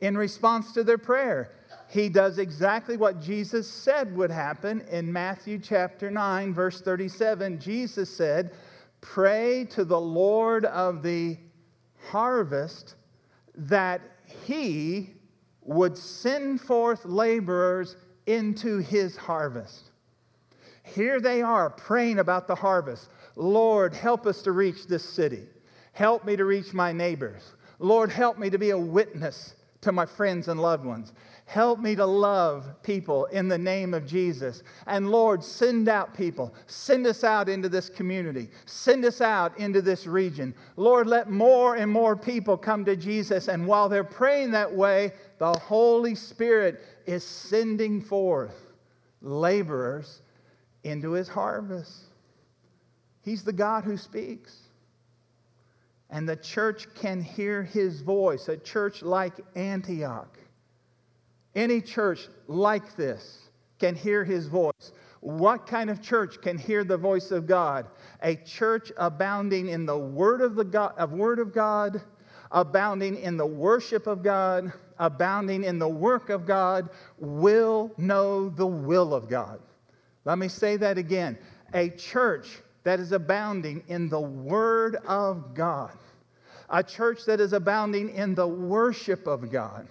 In 0.00 0.16
response 0.16 0.72
to 0.72 0.84
their 0.84 0.98
prayer. 0.98 1.52
he 1.88 2.08
does 2.08 2.38
exactly 2.38 2.96
what 2.96 3.20
Jesus 3.20 3.68
said 3.68 4.16
would 4.16 4.30
happen 4.30 4.80
in 4.90 5.12
Matthew 5.12 5.58
chapter 5.58 6.10
9, 6.10 6.54
verse 6.54 6.80
37. 6.80 7.58
Jesus 7.58 8.14
said, 8.14 8.52
Pray 9.00 9.64
to 9.70 9.84
the 9.84 10.00
Lord 10.00 10.64
of 10.66 11.02
the 11.02 11.36
harvest 12.08 12.94
that 13.56 14.00
he 14.46 15.14
would 15.62 15.96
send 15.96 16.60
forth 16.60 17.04
laborers 17.04 17.96
into 18.26 18.78
his 18.78 19.16
harvest. 19.16 19.90
Here 20.84 21.20
they 21.20 21.42
are 21.42 21.70
praying 21.70 22.18
about 22.18 22.46
the 22.46 22.54
harvest. 22.54 23.08
Lord, 23.36 23.94
help 23.94 24.26
us 24.26 24.42
to 24.42 24.52
reach 24.52 24.86
this 24.86 25.08
city. 25.08 25.46
Help 25.92 26.24
me 26.24 26.36
to 26.36 26.44
reach 26.44 26.72
my 26.72 26.92
neighbors. 26.92 27.54
Lord, 27.78 28.10
help 28.10 28.38
me 28.38 28.50
to 28.50 28.58
be 28.58 28.70
a 28.70 28.78
witness 28.78 29.54
to 29.82 29.92
my 29.92 30.04
friends 30.04 30.48
and 30.48 30.60
loved 30.60 30.84
ones. 30.84 31.12
Help 31.46 31.80
me 31.80 31.96
to 31.96 32.06
love 32.06 32.82
people 32.82 33.24
in 33.26 33.48
the 33.48 33.58
name 33.58 33.94
of 33.94 34.06
Jesus. 34.06 34.62
And 34.86 35.10
Lord, 35.10 35.42
send 35.42 35.88
out 35.88 36.14
people. 36.14 36.54
Send 36.66 37.06
us 37.06 37.24
out 37.24 37.48
into 37.48 37.68
this 37.68 37.88
community. 37.88 38.50
Send 38.66 39.04
us 39.04 39.20
out 39.20 39.58
into 39.58 39.82
this 39.82 40.06
region. 40.06 40.54
Lord, 40.76 41.06
let 41.06 41.30
more 41.30 41.76
and 41.76 41.90
more 41.90 42.14
people 42.14 42.56
come 42.56 42.84
to 42.84 42.94
Jesus. 42.94 43.48
And 43.48 43.66
while 43.66 43.88
they're 43.88 44.04
praying 44.04 44.52
that 44.52 44.72
way, 44.72 45.12
the 45.38 45.52
Holy 45.54 46.14
Spirit 46.14 46.82
is 47.06 47.24
sending 47.24 48.00
forth 48.00 48.54
laborers 49.22 50.20
into 50.84 51.12
his 51.12 51.28
harvest. 51.28 52.04
He's 53.22 53.42
the 53.42 53.52
God 53.52 53.84
who 53.84 53.96
speaks. 53.96 54.56
And 56.10 56.28
the 56.28 56.36
church 56.36 56.92
can 56.94 57.22
hear 57.22 57.62
his 57.62 58.00
voice, 58.00 58.48
a 58.48 58.56
church 58.56 59.02
like 59.02 59.34
Antioch 59.54 60.40
any 61.54 61.80
church 61.80 62.28
like 62.46 62.96
this 62.96 63.38
can 63.78 63.94
hear 63.94 64.24
his 64.24 64.46
voice. 64.46 64.92
What 65.20 65.66
kind 65.66 65.90
of 65.90 66.00
church 66.00 66.40
can 66.40 66.56
hear 66.56 66.84
the 66.84 66.96
voice 66.96 67.30
of 67.30 67.46
God? 67.46 67.86
A 68.22 68.36
church 68.36 68.92
abounding 68.96 69.68
in 69.68 69.84
the 69.84 69.98
word 69.98 70.40
of 70.40 70.54
the 70.54 70.64
God, 70.64 70.94
of 70.96 71.12
word 71.12 71.38
of 71.38 71.52
God, 71.52 72.00
abounding 72.50 73.16
in 73.16 73.36
the 73.36 73.46
worship 73.46 74.06
of 74.06 74.22
God, 74.22 74.72
abounding 74.98 75.64
in 75.64 75.78
the 75.78 75.88
work 75.88 76.30
of 76.30 76.46
God, 76.46 76.88
will 77.18 77.92
know 77.98 78.48
the 78.48 78.66
will 78.66 79.14
of 79.14 79.28
God. 79.28 79.60
Let 80.24 80.38
me 80.38 80.48
say 80.48 80.76
that 80.78 80.98
again. 80.98 81.38
A 81.74 81.90
church 81.90 82.62
that 82.84 83.00
is 83.00 83.12
abounding 83.12 83.84
in 83.88 84.08
the 84.08 84.20
word 84.20 84.96
of 85.06 85.54
God, 85.54 85.96
a 86.68 86.82
church 86.82 87.24
that 87.26 87.40
is 87.40 87.52
abounding 87.52 88.10
in 88.10 88.34
the 88.34 88.46
worship 88.46 89.26
of 89.26 89.50
God 89.50 89.86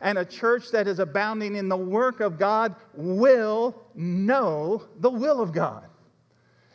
and 0.00 0.18
a 0.18 0.24
church 0.24 0.70
that 0.70 0.86
is 0.86 0.98
abounding 0.98 1.56
in 1.56 1.68
the 1.68 1.76
work 1.76 2.20
of 2.20 2.38
God 2.38 2.74
will 2.94 3.74
know 3.94 4.82
the 4.98 5.10
will 5.10 5.40
of 5.40 5.52
God. 5.52 5.84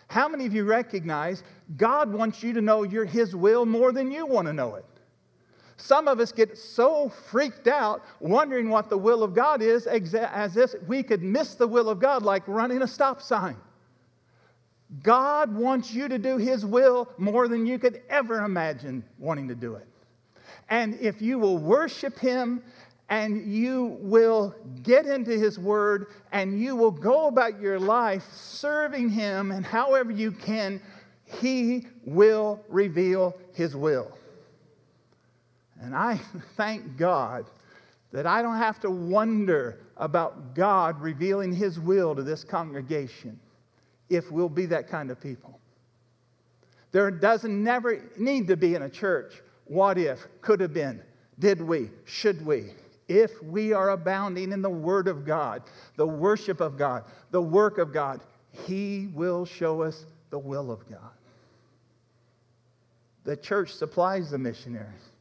How 0.08 0.28
many 0.28 0.46
of 0.46 0.54
you 0.54 0.64
recognize 0.64 1.44
God 1.78 2.14
wants 2.14 2.44
you 2.44 2.54
to 2.54 2.62
know 2.62 2.84
your, 2.84 3.06
His 3.06 3.36
will 3.36 3.66
more 3.66 3.92
than 3.92 4.12
you 4.12 4.26
want 4.26 4.48
to 4.48 4.54
know 4.54 4.76
it? 4.76 4.86
Some 5.78 6.08
of 6.08 6.20
us 6.20 6.32
get 6.32 6.58
so 6.58 7.10
freaked 7.10 7.68
out 7.68 8.04
wondering 8.20 8.70
what 8.70 8.90
the 8.90 8.98
will 8.98 9.24
of 9.24 9.34
God 9.34 9.62
is 9.62 9.88
as 9.88 10.56
if 10.56 10.72
we 10.88 11.04
could 11.04 11.22
miss 11.22 11.56
the 11.56 11.68
will 11.68 11.90
of 11.90 12.00
God 12.00 12.24
like 12.24 12.48
running 12.48 12.82
a 12.82 12.88
stop 12.88 13.22
sign. 13.22 13.58
God 15.02 15.54
wants 15.54 15.94
you 15.94 16.08
to 16.08 16.18
do 16.18 16.38
His 16.38 16.66
will 16.66 17.10
more 17.18 17.48
than 17.48 17.66
you 17.66 17.80
could 17.80 18.02
ever 18.10 18.44
imagine 18.46 19.04
wanting 19.18 19.48
to 19.48 19.56
do 19.56 19.76
it. 19.76 19.88
And 20.70 21.00
if 21.00 21.22
you 21.22 21.40
will 21.40 21.58
worship 21.58 22.18
Him 22.20 22.64
and 23.10 23.52
you 23.52 23.98
will 24.02 24.56
get 24.84 25.06
into 25.06 25.32
His 25.32 25.60
Word 25.60 26.08
and 26.32 26.60
you 26.60 26.76
will 26.76 26.92
go 26.92 27.28
about 27.28 27.60
your 27.60 27.80
life 27.80 28.24
serving 28.34 29.10
Him, 29.10 29.52
and 29.52 29.66
however 29.66 30.12
you 30.12 30.32
can, 30.32 30.82
He 31.42 31.88
will 32.06 32.64
reveal 32.70 33.36
His 33.54 33.76
will. 33.76 34.12
And 35.82 35.96
I 35.96 36.20
thank 36.58 36.98
God 36.98 37.46
that 38.12 38.26
I 38.26 38.42
don't 38.42 38.58
have 38.58 38.80
to 38.82 38.90
wonder 38.90 39.80
about 39.98 40.56
God 40.56 41.02
revealing 41.02 41.54
His 41.54 41.80
will 41.80 42.16
to 42.16 42.24
this 42.24 42.44
congregation 42.44 43.40
if 44.10 44.32
we'll 44.32 44.50
be 44.50 44.66
that 44.68 44.90
kind 44.90 45.12
of 45.12 45.20
people. 45.20 45.60
There 46.92 47.10
doesn't 47.12 47.64
never 47.64 48.02
need 48.18 48.48
to 48.48 48.58
be 48.58 48.76
in 48.76 48.84
a 48.84 48.90
church 48.90 49.42
what 49.66 49.98
if, 49.98 50.20
could 50.42 50.60
have 50.60 50.74
been, 50.74 51.02
did 51.40 51.60
we, 51.60 51.90
should 52.06 52.46
we 52.46 52.72
if 53.08 53.42
we 53.44 53.74
are 53.74 53.92
abounding 53.92 54.52
in 54.52 54.62
the 54.62 54.70
Word 54.70 55.08
of 55.08 55.26
God, 55.26 55.64
the 55.96 56.08
worship 56.08 56.60
of 56.60 56.78
God, 56.78 57.04
the 57.32 57.42
work 57.42 57.78
of 57.78 57.94
God, 57.94 58.22
He 58.52 59.10
will 59.14 59.46
show 59.46 59.82
us 59.82 60.06
the 60.30 60.40
will 60.40 60.72
of 60.72 60.90
God. 60.90 61.12
The 63.24 63.38
church 63.38 63.74
supplies 63.74 64.32
the 64.32 64.38
missionaries. 64.38 65.12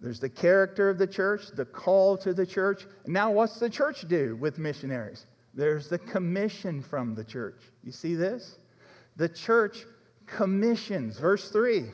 There's 0.00 0.20
the 0.20 0.30
character 0.30 0.88
of 0.88 0.96
the 0.96 1.06
church, 1.06 1.48
the 1.54 1.66
call 1.66 2.16
to 2.18 2.32
the 2.32 2.46
church. 2.46 2.86
Now, 3.06 3.30
what's 3.30 3.58
the 3.58 3.68
church 3.68 4.08
do 4.08 4.36
with 4.36 4.58
missionaries? 4.58 5.26
There's 5.54 5.88
the 5.88 5.98
commission 5.98 6.82
from 6.82 7.14
the 7.14 7.24
church. 7.24 7.60
You 7.82 7.92
see 7.92 8.14
this? 8.14 8.58
The 9.16 9.28
church 9.28 9.84
commissions. 10.26 11.18
Verse 11.18 11.50
3 11.50 11.90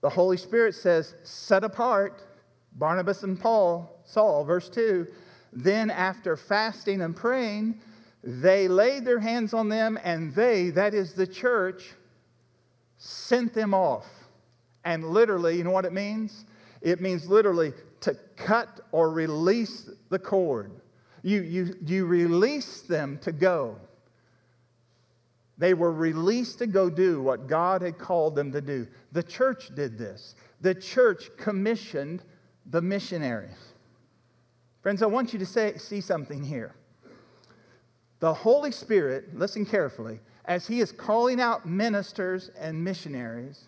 the 0.00 0.08
Holy 0.08 0.36
Spirit 0.36 0.74
says, 0.74 1.14
set 1.24 1.62
apart 1.62 2.22
Barnabas 2.72 3.22
and 3.22 3.38
Paul, 3.38 4.00
Saul, 4.04 4.44
verse 4.44 4.68
2. 4.68 5.06
Then, 5.52 5.90
after 5.90 6.36
fasting 6.36 7.02
and 7.02 7.14
praying, 7.14 7.80
they 8.22 8.68
laid 8.68 9.04
their 9.04 9.18
hands 9.18 9.52
on 9.52 9.68
them, 9.68 9.98
and 10.04 10.34
they, 10.34 10.70
that 10.70 10.94
is 10.94 11.12
the 11.12 11.26
church, 11.26 11.92
sent 12.98 13.52
them 13.52 13.74
off. 13.74 14.06
And 14.84 15.04
literally, 15.04 15.58
you 15.58 15.64
know 15.64 15.70
what 15.70 15.84
it 15.84 15.92
means? 15.92 16.44
It 16.80 17.00
means 17.00 17.28
literally 17.28 17.72
to 18.00 18.16
cut 18.36 18.80
or 18.92 19.10
release 19.10 19.90
the 20.08 20.18
cord. 20.18 20.72
You, 21.22 21.42
you, 21.42 21.74
you 21.84 22.06
release 22.06 22.80
them 22.82 23.18
to 23.22 23.32
go. 23.32 23.76
They 25.58 25.74
were 25.74 25.92
released 25.92 26.58
to 26.60 26.66
go 26.66 26.88
do 26.88 27.20
what 27.20 27.46
God 27.46 27.82
had 27.82 27.98
called 27.98 28.34
them 28.34 28.50
to 28.52 28.62
do. 28.62 28.86
The 29.12 29.22
church 29.22 29.74
did 29.74 29.98
this. 29.98 30.34
The 30.62 30.74
church 30.74 31.30
commissioned 31.36 32.22
the 32.64 32.80
missionaries. 32.80 33.58
Friends, 34.82 35.02
I 35.02 35.06
want 35.06 35.34
you 35.34 35.38
to 35.38 35.46
say, 35.46 35.76
see 35.76 36.00
something 36.00 36.42
here. 36.42 36.74
The 38.20 38.32
Holy 38.32 38.72
Spirit, 38.72 39.36
listen 39.36 39.66
carefully, 39.66 40.20
as 40.46 40.66
He 40.66 40.80
is 40.80 40.92
calling 40.92 41.40
out 41.40 41.66
ministers 41.66 42.50
and 42.58 42.82
missionaries, 42.82 43.66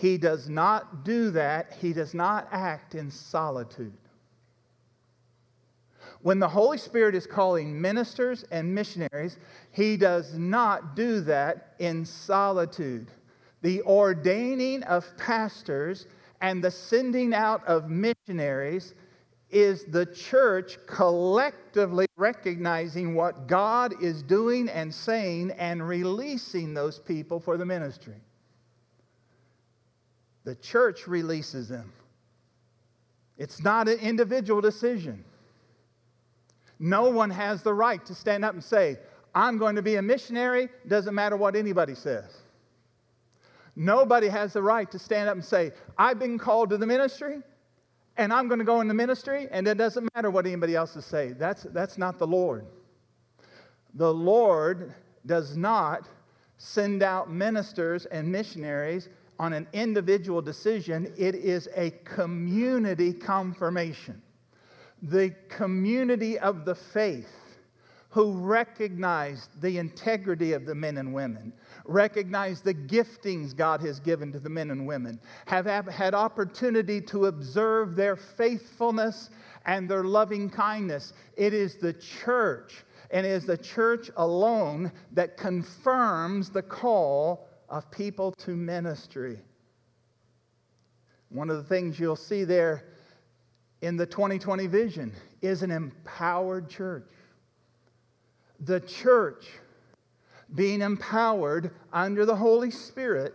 He 0.00 0.16
does 0.16 0.48
not 0.48 1.04
do 1.04 1.30
that, 1.32 1.74
He 1.78 1.92
does 1.92 2.14
not 2.14 2.48
act 2.50 2.94
in 2.94 3.10
solitude. 3.10 3.92
When 6.22 6.38
the 6.38 6.48
Holy 6.48 6.78
Spirit 6.78 7.14
is 7.14 7.26
calling 7.26 7.78
ministers 7.78 8.42
and 8.50 8.74
missionaries, 8.74 9.36
He 9.72 9.98
does 9.98 10.38
not 10.38 10.96
do 10.96 11.20
that 11.22 11.74
in 11.78 12.06
solitude. 12.06 13.08
The 13.60 13.82
ordaining 13.82 14.84
of 14.84 15.06
pastors 15.18 16.06
and 16.40 16.64
the 16.64 16.70
sending 16.70 17.34
out 17.34 17.62
of 17.66 17.90
missionaries 17.90 18.94
is 19.50 19.84
the 19.84 20.06
church 20.06 20.78
collectively 20.86 22.06
recognizing 22.16 23.14
what 23.14 23.46
God 23.46 24.02
is 24.02 24.22
doing 24.22 24.70
and 24.70 24.94
saying 24.94 25.50
and 25.58 25.86
releasing 25.86 26.72
those 26.72 26.98
people 26.98 27.38
for 27.38 27.58
the 27.58 27.66
ministry. 27.66 28.22
The 30.44 30.54
church 30.56 31.06
releases 31.06 31.68
them. 31.68 31.92
It's 33.36 33.62
not 33.62 33.88
an 33.88 33.98
individual 33.98 34.60
decision. 34.60 35.24
No 36.78 37.10
one 37.10 37.30
has 37.30 37.62
the 37.62 37.74
right 37.74 38.04
to 38.06 38.14
stand 38.14 38.44
up 38.44 38.54
and 38.54 38.64
say, 38.64 38.98
I'm 39.34 39.58
going 39.58 39.76
to 39.76 39.82
be 39.82 39.96
a 39.96 40.02
missionary, 40.02 40.68
doesn't 40.88 41.14
matter 41.14 41.36
what 41.36 41.54
anybody 41.54 41.94
says. 41.94 42.36
Nobody 43.76 44.28
has 44.28 44.52
the 44.52 44.62
right 44.62 44.90
to 44.90 44.98
stand 44.98 45.28
up 45.28 45.34
and 45.34 45.44
say, 45.44 45.72
I've 45.96 46.18
been 46.18 46.38
called 46.38 46.70
to 46.70 46.76
the 46.76 46.86
ministry 46.86 47.40
and 48.16 48.32
I'm 48.32 48.48
going 48.48 48.58
to 48.58 48.64
go 48.64 48.80
in 48.80 48.88
the 48.88 48.94
ministry 48.94 49.48
and 49.50 49.66
it 49.66 49.78
doesn't 49.78 50.08
matter 50.14 50.30
what 50.30 50.46
anybody 50.46 50.74
else 50.74 50.96
is 50.96 51.06
saying. 51.06 51.36
That's, 51.38 51.62
that's 51.64 51.96
not 51.96 52.18
the 52.18 52.26
Lord. 52.26 52.66
The 53.94 54.12
Lord 54.12 54.94
does 55.24 55.56
not 55.56 56.08
send 56.58 57.02
out 57.02 57.30
ministers 57.30 58.06
and 58.06 58.30
missionaries 58.30 59.08
on 59.40 59.52
an 59.54 59.66
individual 59.72 60.42
decision, 60.42 61.12
it 61.16 61.34
is 61.34 61.68
a 61.74 61.90
community 62.04 63.12
confirmation 63.12 64.20
the 65.02 65.34
community 65.48 66.38
of 66.38 66.64
the 66.64 66.74
faith 66.74 67.36
who 68.10 68.32
recognized 68.32 69.48
the 69.62 69.78
integrity 69.78 70.52
of 70.52 70.66
the 70.66 70.74
men 70.74 70.98
and 70.98 71.14
women, 71.14 71.52
recognized 71.84 72.64
the 72.64 72.74
giftings 72.74 73.56
God 73.56 73.80
has 73.80 74.00
given 74.00 74.32
to 74.32 74.40
the 74.40 74.50
men 74.50 74.72
and 74.72 74.86
women, 74.86 75.20
have 75.46 75.66
had 75.86 76.14
opportunity 76.14 77.00
to 77.02 77.26
observe 77.26 77.94
their 77.94 78.16
faithfulness 78.16 79.30
and 79.64 79.88
their 79.88 80.02
loving 80.02 80.50
kindness. 80.50 81.12
It 81.36 81.54
is 81.54 81.76
the 81.76 81.92
church, 81.92 82.84
and 83.12 83.24
it 83.24 83.30
is 83.30 83.46
the 83.46 83.56
church 83.56 84.10
alone 84.16 84.90
that 85.12 85.36
confirms 85.36 86.50
the 86.50 86.62
call 86.62 87.48
of 87.70 87.90
people 87.90 88.32
to 88.32 88.50
ministry. 88.50 89.38
One 91.30 91.48
of 91.48 91.56
the 91.56 91.62
things 91.62 91.98
you'll 91.98 92.16
see 92.16 92.44
there 92.44 92.84
in 93.80 93.96
the 93.96 94.04
2020 94.04 94.66
vision 94.66 95.12
is 95.40 95.62
an 95.62 95.70
empowered 95.70 96.68
church 96.68 97.08
the 98.60 98.80
church 98.80 99.46
being 100.54 100.82
empowered 100.82 101.70
under 101.92 102.26
the 102.26 102.36
Holy 102.36 102.70
Spirit 102.70 103.34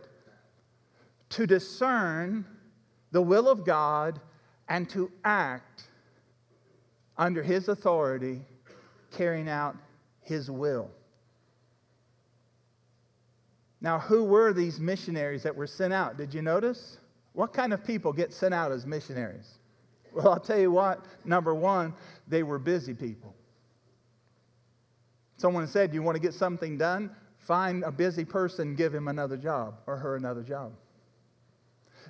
to 1.30 1.48
discern 1.48 2.46
the 3.12 3.22
will 3.22 3.50
of 3.50 3.66
God 3.66 4.20
and 4.70 4.90
to 4.90 5.12
act 5.24 5.88
under 7.18 7.42
His 7.42 7.70
authority, 7.70 8.42
carrying 9.12 9.50
out 9.50 9.76
His 10.22 10.52
will. 10.52 10.92
Now, 13.82 14.00
who 14.00 14.24
were 14.24 14.54
these 14.54 14.80
missionaries 14.80 15.44
that 15.44 15.56
were 15.56 15.68
sent 15.68 15.94
out? 15.94 16.18
Did 16.18 16.34
you 16.34 16.42
notice? 16.42 16.98
What 17.34 17.54
kind 17.54 17.74
of 17.74 17.84
people 17.84 18.14
get 18.14 18.34
sent 18.34 18.54
out 18.54 18.72
as 18.72 18.86
missionaries? 18.86 19.60
Well, 20.14 20.30
I'll 20.30 20.40
tell 20.40 20.60
you 20.60 20.72
what. 20.72 21.06
Number 21.26 21.54
one, 21.54 21.94
they 22.28 22.42
were 22.42 22.58
busy 22.58 22.94
people. 22.94 23.36
Someone 25.38 25.68
said, 25.68 25.94
You 25.94 26.02
want 26.02 26.16
to 26.16 26.22
get 26.22 26.34
something 26.34 26.78
done? 26.78 27.12
Find 27.38 27.84
a 27.84 27.92
busy 27.92 28.26
person, 28.26 28.76
give 28.76 28.96
him 28.96 29.08
another 29.08 29.38
job 29.38 29.80
or 29.86 29.98
her 29.98 30.16
another 30.16 30.42
job. 30.42 30.72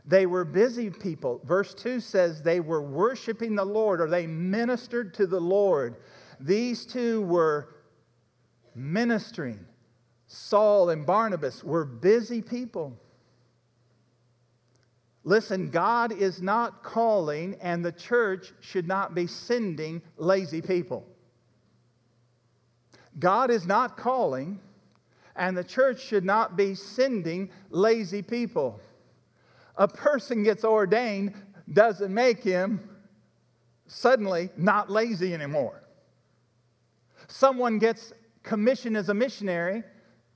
They 0.06 0.28
were 0.28 0.45
busy 0.45 0.89
people. 0.89 1.41
Verse 1.43 1.73
2 1.73 1.99
says 1.99 2.41
they 2.41 2.60
were 2.60 2.82
worshiping 2.82 3.56
the 3.56 3.65
Lord 3.65 3.99
or 4.01 4.08
they 4.08 4.28
ministered 4.28 5.13
to 5.15 5.25
the 5.25 5.39
Lord. 5.39 5.97
These 6.39 6.86
two 6.86 7.23
were 7.23 7.75
ministering. 8.75 9.65
Saul 10.27 10.89
and 10.89 11.05
Barnabas 11.05 11.63
were 11.63 11.85
busy 11.85 12.41
people. 12.41 12.97
Listen, 15.23 15.69
God 15.69 16.11
is 16.11 16.41
not 16.41 16.83
calling, 16.83 17.57
and 17.61 17.83
the 17.83 17.91
church 17.91 18.53
should 18.61 18.88
not 18.88 19.15
be 19.15 19.25
sending 19.27 20.01
lazy 20.17 20.61
people. 20.61 21.07
God 23.17 23.49
is 23.49 23.65
not 23.65 23.97
calling, 23.97 24.59
and 25.35 25.57
the 25.57 25.63
church 25.63 26.01
should 26.01 26.25
not 26.25 26.55
be 26.55 26.75
sending 26.75 27.49
lazy 27.69 28.21
people. 28.21 28.79
A 29.77 29.88
person 29.88 30.43
gets 30.43 30.63
ordained 30.63 31.33
doesn't 31.71 32.13
make 32.13 32.43
him 32.43 32.88
suddenly 33.88 34.49
not 34.57 34.89
lazy 34.89 35.33
anymore. 35.33 35.83
Someone 37.27 37.79
gets 37.79 38.13
commissioned 38.43 38.95
as 38.95 39.09
a 39.09 39.13
missionary, 39.13 39.83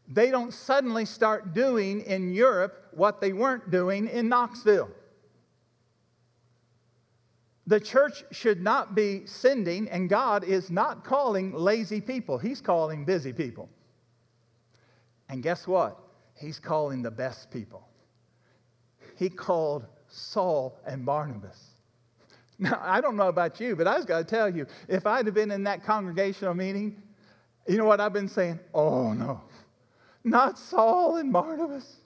they 0.09 0.31
don't 0.31 0.53
suddenly 0.53 1.05
start 1.05 1.53
doing 1.53 2.01
in 2.01 2.33
Europe 2.33 2.87
what 2.91 3.21
they 3.21 3.31
weren't 3.31 3.69
doing 3.69 4.07
in 4.07 4.27
Knoxville. 4.27 4.89
The 7.67 7.79
church 7.79 8.23
should 8.31 8.63
not 8.63 8.95
be 8.95 9.27
sending, 9.27 9.87
and 9.89 10.09
God 10.09 10.43
is 10.43 10.71
not 10.71 11.03
calling 11.03 11.53
lazy 11.53 12.01
people. 12.01 12.39
He's 12.39 12.59
calling 12.59 13.05
busy 13.05 13.31
people. 13.31 13.69
And 15.29 15.43
guess 15.43 15.67
what? 15.67 15.99
He's 16.33 16.59
calling 16.59 17.03
the 17.03 17.11
best 17.11 17.51
people. 17.51 17.87
He 19.15 19.29
called 19.29 19.85
Saul 20.07 20.79
and 20.87 21.05
Barnabas. 21.05 21.75
Now, 22.57 22.81
I 22.81 22.99
don't 22.99 23.15
know 23.15 23.27
about 23.27 23.59
you, 23.59 23.75
but 23.75 23.85
I 23.87 23.95
was 23.95 24.05
going 24.05 24.23
to 24.23 24.29
tell 24.29 24.49
you 24.49 24.65
if 24.87 25.05
I'd 25.05 25.27
have 25.27 25.35
been 25.35 25.51
in 25.51 25.63
that 25.65 25.83
congregational 25.85 26.55
meeting, 26.55 27.01
you 27.67 27.77
know 27.77 27.85
what 27.85 28.01
I've 28.01 28.13
been 28.13 28.27
saying? 28.27 28.59
Oh, 28.73 29.13
no, 29.13 29.43
not 30.23 30.57
Saul 30.57 31.17
and 31.17 31.31
Barnabas. 31.31 31.97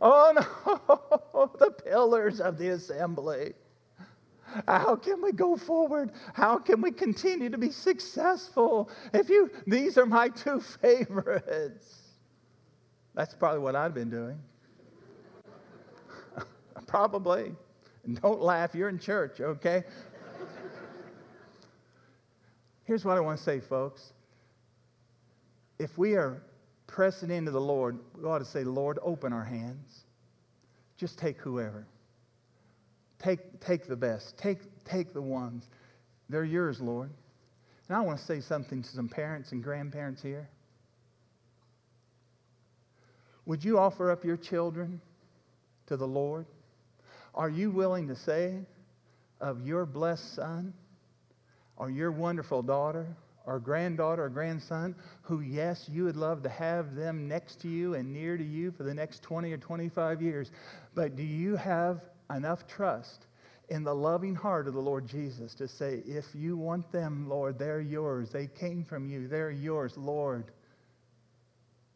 Oh, 0.00 0.32
no, 0.34 1.50
the 1.58 1.70
pillars 1.70 2.40
of 2.40 2.58
the 2.58 2.68
assembly. 2.68 3.54
How 4.68 4.96
can 4.96 5.22
we 5.22 5.32
go 5.32 5.56
forward? 5.56 6.12
How 6.34 6.58
can 6.58 6.82
we 6.82 6.90
continue 6.90 7.48
to 7.48 7.58
be 7.58 7.70
successful? 7.70 8.90
If 9.14 9.28
you, 9.28 9.50
these 9.66 9.96
are 9.96 10.06
my 10.06 10.28
two 10.28 10.60
favorites. 10.82 12.00
That's 13.14 13.34
probably 13.34 13.60
what 13.60 13.76
I've 13.76 13.94
been 13.94 14.10
doing. 14.10 14.38
probably. 16.86 17.54
Don't 18.20 18.42
laugh, 18.42 18.74
you're 18.74 18.88
in 18.88 18.98
church, 18.98 19.40
okay? 19.40 19.84
Here's 22.84 23.04
what 23.04 23.16
I 23.16 23.20
want 23.20 23.38
to 23.38 23.44
say, 23.44 23.60
folks. 23.60 24.12
If 25.78 25.96
we 25.96 26.14
are 26.14 26.42
pressing 26.92 27.30
into 27.30 27.50
the 27.50 27.60
Lord, 27.60 27.98
we 28.16 28.24
ought 28.24 28.38
to 28.38 28.44
say, 28.44 28.64
Lord, 28.64 28.98
open 29.02 29.32
our 29.32 29.44
hands. 29.44 30.04
Just 30.98 31.18
take 31.18 31.38
whoever. 31.38 31.86
Take, 33.18 33.60
take 33.60 33.88
the 33.88 33.96
best. 33.96 34.36
Take, 34.38 34.58
take 34.84 35.14
the 35.14 35.22
ones. 35.22 35.64
They're 36.28 36.44
yours, 36.44 36.80
Lord. 36.80 37.10
And 37.88 37.96
I 37.96 38.00
want 38.02 38.18
to 38.18 38.24
say 38.24 38.40
something 38.40 38.82
to 38.82 38.88
some 38.90 39.08
parents 39.08 39.52
and 39.52 39.64
grandparents 39.64 40.22
here. 40.22 40.48
Would 43.46 43.64
you 43.64 43.78
offer 43.78 44.10
up 44.10 44.22
your 44.24 44.36
children 44.36 45.00
to 45.86 45.96
the 45.96 46.06
Lord? 46.06 46.46
Are 47.34 47.48
you 47.48 47.70
willing 47.70 48.08
to 48.08 48.16
say 48.16 48.58
of 49.40 49.66
your 49.66 49.86
blessed 49.86 50.36
son 50.36 50.74
or 51.76 51.90
your 51.90 52.12
wonderful 52.12 52.62
daughter 52.62 53.16
or 53.46 53.58
granddaughter 53.58 54.24
or 54.24 54.28
grandson 54.28 54.94
who, 55.22 55.40
yes, 55.40 55.88
you 55.90 56.04
would 56.04 56.16
love 56.16 56.42
to 56.42 56.48
have 56.48 56.94
them 56.94 57.28
next 57.28 57.60
to 57.60 57.68
you 57.68 57.94
and 57.94 58.12
near 58.12 58.36
to 58.36 58.44
you 58.44 58.70
for 58.70 58.82
the 58.82 58.94
next 58.94 59.22
20 59.22 59.52
or 59.52 59.58
25 59.58 60.22
years, 60.22 60.50
but 60.94 61.16
do 61.16 61.22
you 61.22 61.56
have 61.56 62.00
enough 62.34 62.66
trust 62.66 63.26
in 63.68 63.84
the 63.84 63.94
loving 63.94 64.34
heart 64.34 64.68
of 64.68 64.74
the 64.74 64.80
Lord 64.80 65.06
Jesus 65.06 65.54
to 65.54 65.66
say, 65.66 66.02
if 66.06 66.26
you 66.34 66.56
want 66.56 66.90
them, 66.92 67.28
Lord, 67.28 67.58
they're 67.58 67.80
yours. 67.80 68.30
They 68.30 68.46
came 68.46 68.84
from 68.84 69.08
you. 69.08 69.28
They're 69.28 69.50
yours, 69.50 69.96
Lord. 69.96 70.50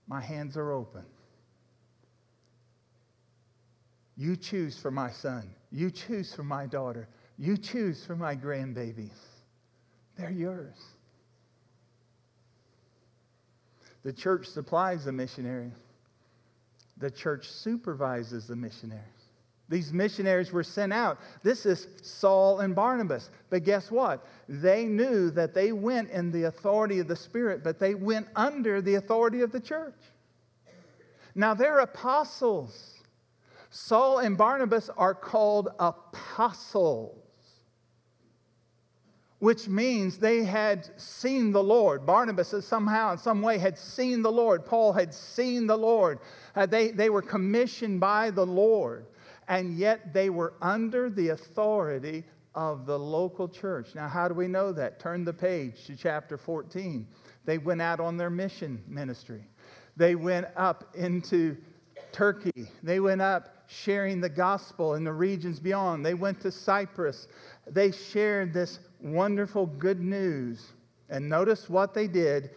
My 0.07 0.21
hands 0.21 0.57
are 0.57 0.73
open. 0.73 1.05
You 4.17 4.37
choose 4.37 4.79
for 4.79 4.91
my 4.91 5.11
son. 5.11 5.51
You 5.71 5.91
choose 5.91 6.35
for 6.35 6.45
my 6.45 6.67
daughter. 6.67 7.09
You 7.37 7.59
choose 7.59 8.05
for 8.07 8.17
my 8.17 8.35
grandbabies. 8.35 9.19
They're 10.17 10.31
yours. 10.31 10.79
The 14.07 14.12
church 14.12 14.47
supplies 14.47 15.07
the 15.07 15.11
missionary. 15.11 15.73
The 16.99 17.11
church 17.11 17.51
supervises 17.51 18.47
the 18.47 18.55
missionary. 18.55 19.03
These 19.69 19.92
missionaries 19.92 20.53
were 20.53 20.62
sent 20.62 20.92
out. 20.92 21.19
This 21.42 21.66
is 21.66 21.88
Saul 22.03 22.61
and 22.61 22.73
Barnabas. 22.73 23.31
But 23.51 23.64
guess 23.64 23.90
what? 23.90 24.25
They 24.49 24.85
knew 24.85 25.33
that 25.33 25.55
they 25.55 25.73
went 25.73 26.11
in 26.11 26.31
the 26.31 26.45
authority 26.45 27.01
of 27.01 27.09
the 27.09 27.16
Spirit, 27.16 27.64
but 27.64 27.81
they 27.81 27.97
went 27.97 28.29
under 28.37 28.81
the 28.81 28.95
authority 28.95 29.40
of 29.40 29.51
the 29.51 29.59
church. 29.59 29.99
Now 31.35 31.55
they're 31.55 31.81
apostles. 31.81 33.03
Saul 33.71 34.21
and 34.21 34.38
Barnabas 34.38 34.88
are 34.97 35.14
called 35.14 35.71
apostles, 35.81 37.26
which 39.38 39.68
means 39.68 40.18
they 40.18 40.44
had 40.44 40.88
seen 41.01 41.53
the 41.53 41.62
Lord. 41.62 42.07
Barnabas 42.07 42.55
somehow, 42.64 43.12
in 43.12 43.18
some 43.18 43.42
way, 43.42 43.59
had 43.59 43.79
seen 43.79 44.22
the 44.22 44.33
Lord. 44.33 44.64
Paul 44.64 44.92
had 44.92 45.12
seen 45.12 45.66
the 45.66 45.77
Lord. 45.77 46.20
Uh, 46.55 46.66
they, 46.66 46.90
they 46.90 47.11
were 47.11 47.22
commissioned 47.22 48.01
by 48.01 48.31
the 48.31 48.46
Lord 48.46 49.07
and 49.49 49.77
yet 49.77 50.12
they 50.12 50.31
were 50.31 50.55
under 50.61 51.09
the 51.09 51.29
authority 51.29 52.25
of 52.55 52.87
the 52.87 52.99
local 52.99 53.49
church. 53.49 53.94
Now, 53.94 54.09
how 54.09 54.29
do 54.29 54.35
we 54.35 54.49
know 54.49 54.72
that? 54.72 54.99
Turn 54.99 55.25
the 55.25 55.32
page 55.32 55.84
to 55.87 55.97
chapter 55.97 56.37
14. 56.37 57.07
They 57.45 57.59
went 57.59 57.82
out 57.82 58.01
on 58.01 58.16
their 58.16 58.30
mission 58.30 58.82
ministry. 58.89 59.45
They 59.97 60.14
went 60.14 60.47
up 60.57 60.95
into 60.95 61.57
Turkey. 62.12 62.68
They 62.82 62.99
went 62.99 63.20
up 63.20 63.64
sharing 63.68 64.20
the 64.20 64.28
gospel 64.28 64.95
in 64.95 65.05
the 65.05 65.12
regions 65.12 65.61
beyond. 65.61 66.05
They 66.05 66.14
went 66.14 66.41
to 66.41 66.51
Cyprus. 66.51 67.28
They 67.66 67.93
shared 67.93 68.53
this 68.53 68.78
wonderful 69.07 69.67
good 69.67 70.01
news. 70.01 70.73
And 71.09 71.29
notice 71.29 71.71
what 71.71 71.95
they 71.95 72.09
did 72.09 72.51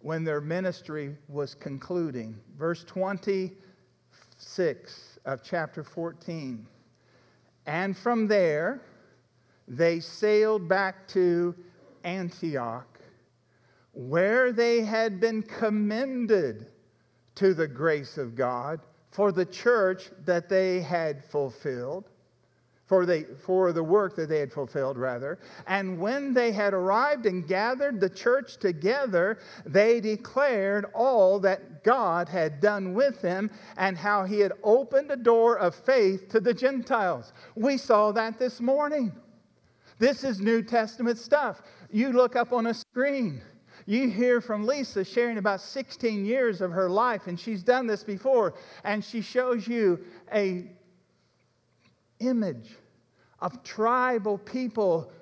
when 0.00 0.24
their 0.24 0.40
ministry 0.40 1.14
was 1.28 1.54
concluding. 1.54 2.34
Verse 2.58 2.82
26 2.84 5.18
of 5.24 5.42
chapter 5.42 5.84
14. 5.84 6.66
And 7.66 7.96
from 7.96 8.26
there, 8.26 8.82
they 9.68 10.00
sailed 10.00 10.68
back 10.68 11.06
to 11.08 11.54
Antioch, 12.04 12.98
where 13.92 14.52
they 14.52 14.80
had 14.80 15.20
been 15.20 15.42
commended 15.42 16.66
to 17.36 17.54
the 17.54 17.68
grace 17.68 18.18
of 18.18 18.34
God 18.34 18.80
for 19.10 19.30
the 19.30 19.46
church 19.46 20.10
that 20.24 20.48
they 20.48 20.80
had 20.80 21.24
fulfilled, 21.24 22.08
for, 22.92 23.06
they, 23.06 23.22
for 23.22 23.72
the 23.72 23.82
work 23.82 24.14
that 24.16 24.28
they 24.28 24.38
had 24.38 24.52
fulfilled, 24.52 24.98
rather. 24.98 25.38
And 25.66 25.98
when 25.98 26.34
they 26.34 26.52
had 26.52 26.74
arrived 26.74 27.24
and 27.24 27.48
gathered 27.48 28.02
the 28.02 28.10
church 28.10 28.58
together, 28.58 29.38
they 29.64 29.98
declared 29.98 30.84
all 30.92 31.40
that 31.40 31.84
God 31.84 32.28
had 32.28 32.60
done 32.60 32.92
with 32.92 33.22
them 33.22 33.50
and 33.78 33.96
how 33.96 34.26
he 34.26 34.40
had 34.40 34.52
opened 34.62 35.10
a 35.10 35.16
door 35.16 35.58
of 35.58 35.74
faith 35.74 36.28
to 36.32 36.38
the 36.38 36.52
Gentiles. 36.52 37.32
We 37.54 37.78
saw 37.78 38.12
that 38.12 38.38
this 38.38 38.60
morning. 38.60 39.12
This 39.98 40.22
is 40.22 40.42
New 40.42 40.62
Testament 40.62 41.16
stuff. 41.16 41.62
You 41.90 42.12
look 42.12 42.36
up 42.36 42.52
on 42.52 42.66
a 42.66 42.74
screen. 42.74 43.40
You 43.86 44.10
hear 44.10 44.42
from 44.42 44.66
Lisa 44.66 45.02
sharing 45.02 45.38
about 45.38 45.62
16 45.62 46.26
years 46.26 46.60
of 46.60 46.72
her 46.72 46.90
life, 46.90 47.26
and 47.26 47.40
she's 47.40 47.62
done 47.62 47.86
this 47.86 48.04
before, 48.04 48.52
and 48.84 49.02
she 49.02 49.22
shows 49.22 49.66
you 49.66 49.98
a 50.30 50.66
image 52.20 52.76
of 53.42 53.62
tribal 53.62 54.38
people. 54.38 55.12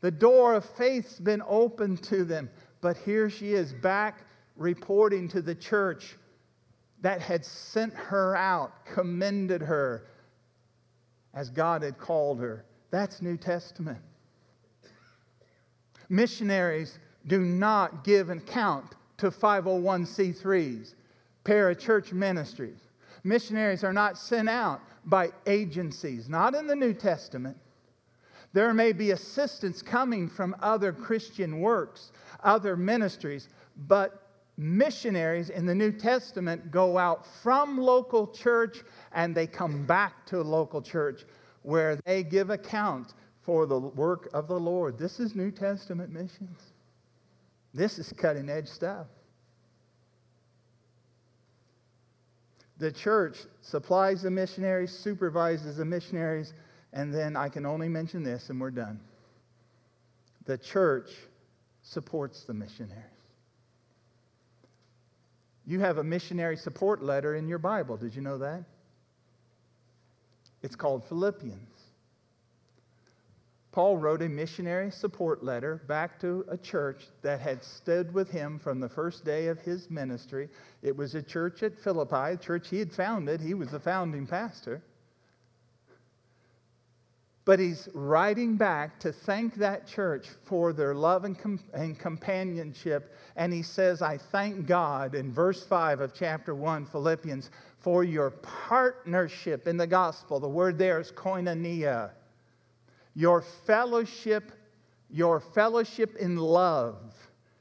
The 0.00 0.10
door 0.10 0.54
of 0.54 0.64
faith's 0.64 1.20
been 1.20 1.42
opened 1.46 2.02
to 2.04 2.24
them, 2.24 2.50
but 2.80 2.96
here 2.96 3.30
she 3.30 3.52
is 3.52 3.72
back 3.72 4.24
reporting 4.56 5.28
to 5.28 5.42
the 5.42 5.54
church 5.54 6.16
that 7.02 7.20
had 7.20 7.44
sent 7.44 7.92
her 7.94 8.34
out, 8.34 8.84
commended 8.86 9.60
her 9.60 10.06
as 11.34 11.50
God 11.50 11.82
had 11.82 11.98
called 11.98 12.40
her. 12.40 12.64
That's 12.90 13.20
New 13.20 13.36
Testament. 13.36 13.98
Missionaries 16.08 16.98
do 17.26 17.40
not 17.40 18.04
give 18.04 18.30
an 18.30 18.38
account 18.38 18.94
to 19.18 19.30
501c3s, 19.30 20.94
parachurch 21.44 22.12
ministries. 22.12 22.83
Missionaries 23.24 23.82
are 23.82 23.92
not 23.92 24.18
sent 24.18 24.48
out 24.48 24.82
by 25.06 25.30
agencies, 25.46 26.28
not 26.28 26.54
in 26.54 26.66
the 26.66 26.76
New 26.76 26.92
Testament. 26.92 27.56
There 28.52 28.72
may 28.72 28.92
be 28.92 29.10
assistance 29.10 29.82
coming 29.82 30.28
from 30.28 30.54
other 30.60 30.92
Christian 30.92 31.60
works, 31.60 32.12
other 32.44 32.76
ministries, 32.76 33.48
but 33.88 34.28
missionaries 34.56 35.50
in 35.50 35.66
the 35.66 35.74
New 35.74 35.90
Testament 35.90 36.70
go 36.70 36.96
out 36.96 37.26
from 37.42 37.78
local 37.78 38.28
church 38.28 38.82
and 39.12 39.34
they 39.34 39.46
come 39.46 39.84
back 39.84 40.24
to 40.26 40.40
local 40.42 40.80
church 40.80 41.24
where 41.62 41.96
they 42.04 42.22
give 42.22 42.50
account 42.50 43.14
for 43.42 43.66
the 43.66 43.78
work 43.78 44.28
of 44.32 44.46
the 44.46 44.58
Lord. 44.58 44.98
This 44.98 45.18
is 45.18 45.34
New 45.34 45.50
Testament 45.50 46.12
missions. 46.12 46.72
This 47.72 47.98
is 47.98 48.12
cutting 48.12 48.48
edge 48.48 48.68
stuff. 48.68 49.06
The 52.84 52.92
church 52.92 53.38
supplies 53.62 54.20
the 54.20 54.30
missionaries, 54.30 54.92
supervises 54.92 55.78
the 55.78 55.86
missionaries, 55.86 56.52
and 56.92 57.14
then 57.14 57.34
I 57.34 57.48
can 57.48 57.64
only 57.64 57.88
mention 57.88 58.22
this 58.22 58.50
and 58.50 58.60
we're 58.60 58.70
done. 58.70 59.00
The 60.44 60.58
church 60.58 61.08
supports 61.80 62.44
the 62.44 62.52
missionaries. 62.52 63.02
You 65.64 65.80
have 65.80 65.96
a 65.96 66.04
missionary 66.04 66.58
support 66.58 67.02
letter 67.02 67.36
in 67.36 67.48
your 67.48 67.56
Bible. 67.56 67.96
Did 67.96 68.14
you 68.14 68.20
know 68.20 68.36
that? 68.36 68.64
It's 70.60 70.76
called 70.76 71.04
Philippians. 71.08 71.73
Paul 73.74 73.96
wrote 73.96 74.22
a 74.22 74.28
missionary 74.28 74.92
support 74.92 75.42
letter 75.42 75.82
back 75.88 76.20
to 76.20 76.44
a 76.48 76.56
church 76.56 77.06
that 77.22 77.40
had 77.40 77.64
stood 77.64 78.14
with 78.14 78.30
him 78.30 78.56
from 78.56 78.78
the 78.78 78.88
first 78.88 79.24
day 79.24 79.48
of 79.48 79.58
his 79.58 79.90
ministry. 79.90 80.48
It 80.82 80.96
was 80.96 81.16
a 81.16 81.22
church 81.22 81.64
at 81.64 81.76
Philippi, 81.76 82.34
a 82.34 82.36
church 82.36 82.68
he 82.68 82.78
had 82.78 82.92
founded. 82.92 83.40
He 83.40 83.52
was 83.52 83.72
the 83.72 83.80
founding 83.80 84.28
pastor. 84.28 84.80
But 87.44 87.58
he's 87.58 87.88
writing 87.94 88.56
back 88.56 89.00
to 89.00 89.10
thank 89.12 89.56
that 89.56 89.88
church 89.88 90.28
for 90.44 90.72
their 90.72 90.94
love 90.94 91.24
and, 91.24 91.36
com- 91.36 91.58
and 91.72 91.98
companionship. 91.98 93.12
And 93.34 93.52
he 93.52 93.62
says, 93.62 94.02
I 94.02 94.18
thank 94.18 94.68
God 94.68 95.16
in 95.16 95.32
verse 95.32 95.66
5 95.66 95.98
of 95.98 96.14
chapter 96.14 96.54
1, 96.54 96.86
Philippians, 96.86 97.50
for 97.80 98.04
your 98.04 98.30
partnership 98.30 99.66
in 99.66 99.76
the 99.76 99.88
gospel. 99.88 100.38
The 100.38 100.48
word 100.48 100.78
there 100.78 101.00
is 101.00 101.10
koinonia 101.10 102.12
your 103.14 103.42
fellowship, 103.66 104.52
your 105.10 105.40
fellowship 105.40 106.16
in 106.16 106.36
love 106.36 107.14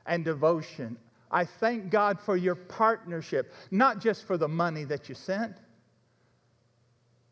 and 0.05 0.25
devotion. 0.25 0.97
I 1.31 1.45
thank 1.45 1.89
God 1.89 2.19
for 2.19 2.37
your 2.37 2.55
partnership, 2.55 3.53
not 3.71 3.99
just 3.99 4.25
for 4.25 4.37
the 4.37 4.47
money 4.47 4.83
that 4.85 5.09
you 5.09 5.15
sent, 5.15 5.55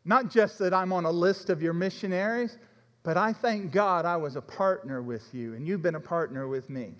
not 0.04 0.30
just 0.30 0.58
that 0.58 0.74
I'm 0.74 0.92
on 0.92 1.04
a 1.04 1.10
list 1.10 1.50
of 1.50 1.62
your 1.62 1.72
missionaries, 1.72 2.58
but 3.04 3.16
I 3.16 3.32
thank 3.32 3.72
God 3.72 4.04
I 4.04 4.16
was 4.16 4.36
a 4.36 4.40
partner 4.40 5.02
with 5.02 5.32
you 5.32 5.54
and 5.54 5.66
you've 5.66 5.82
been 5.82 5.94
a 5.94 6.00
partner 6.00 6.48
with 6.48 6.70
me. 6.70 6.94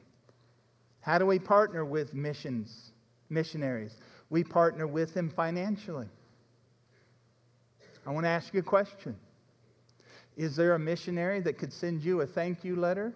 How 1.01 1.19
do 1.19 1.27
we 1.27 1.39
partner 1.39 1.85
with 1.85 2.15
missions, 2.15 2.93
missionaries? 3.29 3.97
We 4.31 4.45
partner 4.45 4.87
with 4.87 5.15
them 5.15 5.29
financially. 5.29 6.09
I 8.07 8.11
want 8.11 8.25
to 8.25 8.31
ask 8.31 8.53
you 8.55 8.61
a 8.61 8.65
question. 8.65 9.17
Is 10.37 10.57
there 10.57 10.75
a 10.75 10.79
missionary 10.79 11.41
that 11.41 11.59
could 11.59 11.73
send 11.73 12.03
you 12.03 12.21
a 12.23 12.27
thank 12.27 12.65
you 12.65 12.77
letter 12.77 13.13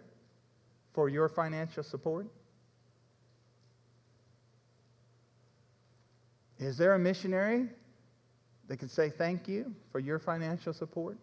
for 0.92 1.08
your 1.08 1.28
financial 1.28 1.82
support? 1.82 2.26
Is 6.58 6.76
there 6.76 6.94
a 6.94 6.98
missionary 6.98 7.68
that 8.68 8.78
could 8.78 8.90
say 8.90 9.10
thank 9.10 9.48
you 9.48 9.74
for 9.92 9.98
your 9.98 10.18
financial 10.18 10.72
support? 10.72 11.18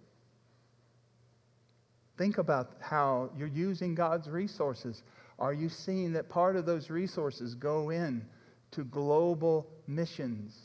Think 2.18 2.38
about 2.38 2.74
how 2.80 3.30
you're 3.36 3.48
using 3.48 3.96
God's 3.96 4.30
resources. 4.30 5.04
Are 5.40 5.54
you 5.54 5.70
seeing 5.70 6.14
that 6.14 6.30
part 6.30 6.56
of 6.56 6.66
those 6.66 6.90
resources 6.90 7.56
go 7.56 7.90
in 7.90 8.24
to 8.72 8.84
global 8.84 9.68
missions 9.88 10.58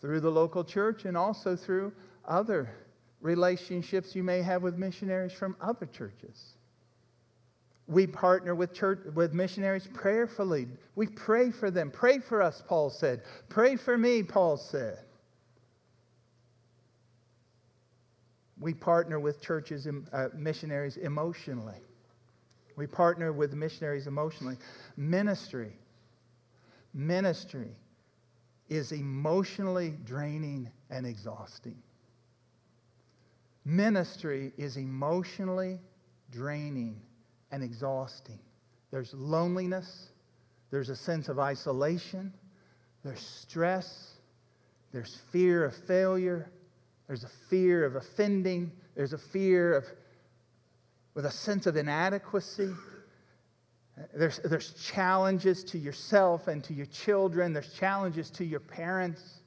through 0.00 0.20
the 0.20 0.30
local 0.30 0.64
church 0.64 1.04
and 1.04 1.16
also 1.16 1.56
through 1.56 1.92
other 2.26 2.70
relationships 3.24 4.14
you 4.14 4.22
may 4.22 4.42
have 4.42 4.62
with 4.62 4.76
missionaries 4.76 5.32
from 5.32 5.56
other 5.62 5.86
churches. 5.86 6.56
We 7.86 8.06
partner 8.06 8.54
with 8.54 8.74
church 8.74 9.00
with 9.14 9.32
missionaries 9.32 9.88
prayerfully. 9.94 10.68
We 10.94 11.06
pray 11.06 11.50
for 11.50 11.70
them. 11.70 11.90
Pray 11.90 12.18
for 12.18 12.42
us, 12.42 12.62
Paul 12.68 12.90
said. 12.90 13.22
Pray 13.48 13.76
for 13.76 13.96
me, 13.96 14.22
Paul 14.22 14.58
said. 14.58 14.98
We 18.60 18.74
partner 18.74 19.18
with 19.18 19.40
churches, 19.40 19.88
uh, 20.12 20.28
missionaries 20.34 20.98
emotionally. 20.98 21.80
We 22.76 22.86
partner 22.86 23.32
with 23.32 23.54
missionaries 23.54 24.06
emotionally. 24.06 24.56
Ministry, 24.98 25.72
ministry 26.92 27.70
is 28.68 28.92
emotionally 28.92 29.94
draining 30.04 30.70
and 30.90 31.06
exhausting. 31.06 31.83
Ministry 33.64 34.52
is 34.58 34.76
emotionally 34.76 35.80
draining 36.30 37.00
and 37.50 37.62
exhausting. 37.62 38.38
There's 38.90 39.14
loneliness, 39.14 40.10
there's 40.70 40.90
a 40.90 40.96
sense 40.96 41.28
of 41.28 41.38
isolation, 41.38 42.32
there's 43.02 43.20
stress, 43.20 44.14
there's 44.92 45.20
fear 45.32 45.64
of 45.64 45.74
failure, 45.74 46.50
there's 47.06 47.24
a 47.24 47.30
fear 47.48 47.84
of 47.84 47.96
offending, 47.96 48.72
there's 48.94 49.12
a 49.12 49.18
fear 49.18 49.74
of, 49.74 49.84
with 51.14 51.26
a 51.26 51.30
sense 51.30 51.66
of 51.66 51.76
inadequacy. 51.76 52.72
There's, 54.14 54.40
there's 54.44 54.72
challenges 54.74 55.62
to 55.64 55.78
yourself 55.78 56.48
and 56.48 56.62
to 56.64 56.74
your 56.74 56.86
children, 56.86 57.52
there's 57.52 57.72
challenges 57.72 58.30
to 58.32 58.44
your 58.44 58.60
parents. 58.60 59.40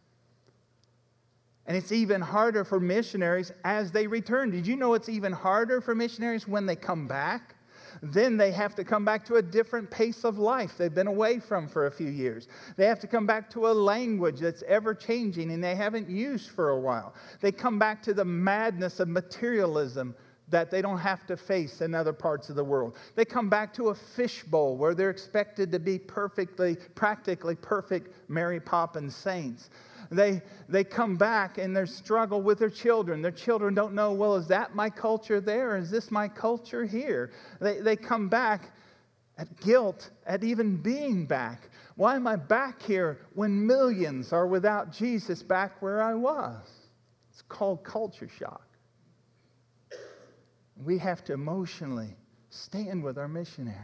And 1.67 1.75
it's 1.75 1.91
even 1.91 2.21
harder 2.21 2.63
for 2.63 2.79
missionaries 2.79 3.51
as 3.63 3.91
they 3.91 4.07
return. 4.07 4.51
Did 4.51 4.65
you 4.65 4.77
know 4.77 4.93
it's 4.93 5.09
even 5.09 5.33
harder 5.33 5.81
for 5.81 5.93
missionaries 5.93 6.47
when 6.47 6.65
they 6.65 6.75
come 6.75 7.07
back? 7.07 7.55
Then 8.01 8.37
they 8.37 8.51
have 8.51 8.75
to 8.75 8.83
come 8.83 9.03
back 9.03 9.25
to 9.25 9.35
a 9.35 9.41
different 9.41 9.89
pace 9.89 10.23
of 10.23 10.37
life 10.37 10.77
they've 10.77 10.93
been 10.93 11.07
away 11.07 11.39
from 11.39 11.67
for 11.67 11.87
a 11.87 11.91
few 11.91 12.09
years. 12.09 12.47
They 12.75 12.85
have 12.85 12.99
to 12.99 13.07
come 13.07 13.25
back 13.25 13.49
to 13.51 13.67
a 13.67 13.73
language 13.73 14.39
that's 14.39 14.63
ever 14.63 14.93
changing 14.93 15.51
and 15.51 15.63
they 15.63 15.75
haven't 15.75 16.09
used 16.09 16.49
for 16.51 16.69
a 16.69 16.79
while. 16.79 17.13
They 17.41 17.51
come 17.51 17.79
back 17.79 18.01
to 18.03 18.13
the 18.13 18.25
madness 18.25 18.99
of 18.99 19.07
materialism 19.07 20.15
that 20.49 20.71
they 20.71 20.81
don't 20.81 20.99
have 20.99 21.25
to 21.27 21.35
face 21.35 21.81
in 21.81 21.93
other 21.93 22.13
parts 22.13 22.49
of 22.49 22.55
the 22.55 22.63
world. 22.63 22.95
They 23.15 23.25
come 23.25 23.49
back 23.49 23.73
to 23.73 23.89
a 23.89 23.95
fishbowl 23.95 24.77
where 24.77 24.95
they're 24.95 25.09
expected 25.09 25.71
to 25.73 25.79
be 25.79 25.99
perfectly, 25.99 26.77
practically 26.95 27.55
perfect 27.55 28.29
Mary 28.29 28.61
Poppins 28.61 29.15
saints. 29.15 29.69
They, 30.09 30.41
they 30.69 30.83
come 30.83 31.15
back 31.15 31.57
and 31.57 31.75
they 31.75 31.85
struggle 31.85 32.41
with 32.41 32.59
their 32.59 32.69
children. 32.69 33.21
Their 33.21 33.31
children 33.31 33.73
don't 33.73 33.93
know, 33.93 34.13
well, 34.13 34.35
is 34.35 34.47
that 34.47 34.75
my 34.75 34.89
culture 34.89 35.41
there? 35.41 35.77
Is 35.77 35.91
this 35.91 36.11
my 36.11 36.27
culture 36.27 36.85
here? 36.85 37.31
They, 37.59 37.79
they 37.79 37.95
come 37.95 38.29
back 38.29 38.71
at 39.37 39.59
guilt 39.61 40.09
at 40.25 40.43
even 40.43 40.77
being 40.77 41.25
back. 41.25 41.69
Why 41.95 42.15
am 42.15 42.27
I 42.27 42.35
back 42.35 42.81
here 42.81 43.19
when 43.33 43.65
millions 43.65 44.33
are 44.33 44.47
without 44.47 44.91
Jesus 44.91 45.43
back 45.43 45.81
where 45.81 46.01
I 46.01 46.13
was? 46.13 46.67
It's 47.31 47.41
called 47.41 47.83
culture 47.83 48.29
shock. 48.39 48.63
We 50.83 50.97
have 50.99 51.23
to 51.25 51.33
emotionally 51.33 52.15
stand 52.49 53.03
with 53.03 53.17
our 53.17 53.27
missionary. 53.27 53.77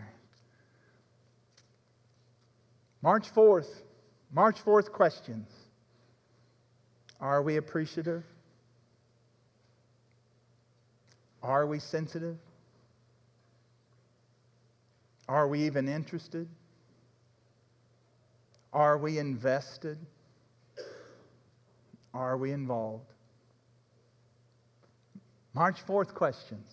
March 3.01 3.34
4th, 3.34 3.82
March 4.32 4.63
4th 4.63 4.91
questions. 4.91 5.49
Are 7.24 7.41
we 7.41 7.55
appreciative? 7.55 8.26
Are 11.41 11.65
we 11.65 11.80
sensitive? 11.80 12.36
Are 15.30 15.47
we 15.47 15.63
even 15.63 15.88
interested? 15.88 16.49
Are 18.74 18.97
we 18.97 19.19
invested? 19.19 19.97
Are 22.13 22.36
we 22.36 22.51
involved? 22.51 23.05
March 25.53 25.78
4th 25.88 26.13
questions. 26.13 26.67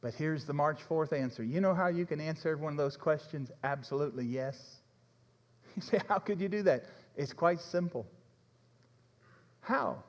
But 0.00 0.14
here's 0.14 0.44
the 0.44 0.52
March 0.52 0.78
4th 0.88 1.12
answer. 1.12 1.42
You 1.42 1.60
know 1.60 1.74
how 1.74 1.88
you 1.88 2.06
can 2.06 2.20
answer 2.20 2.50
every 2.50 2.62
one 2.62 2.74
of 2.74 2.78
those 2.78 2.96
questions? 2.96 3.50
Absolutely 3.64 4.24
yes. 4.24 4.56
You 5.74 5.82
say, 5.82 6.00
How 6.08 6.18
could 6.18 6.40
you 6.40 6.48
do 6.48 6.62
that? 6.62 6.84
It's 7.16 7.32
quite 7.32 7.60
simple. 7.60 8.06
How? 9.68 10.02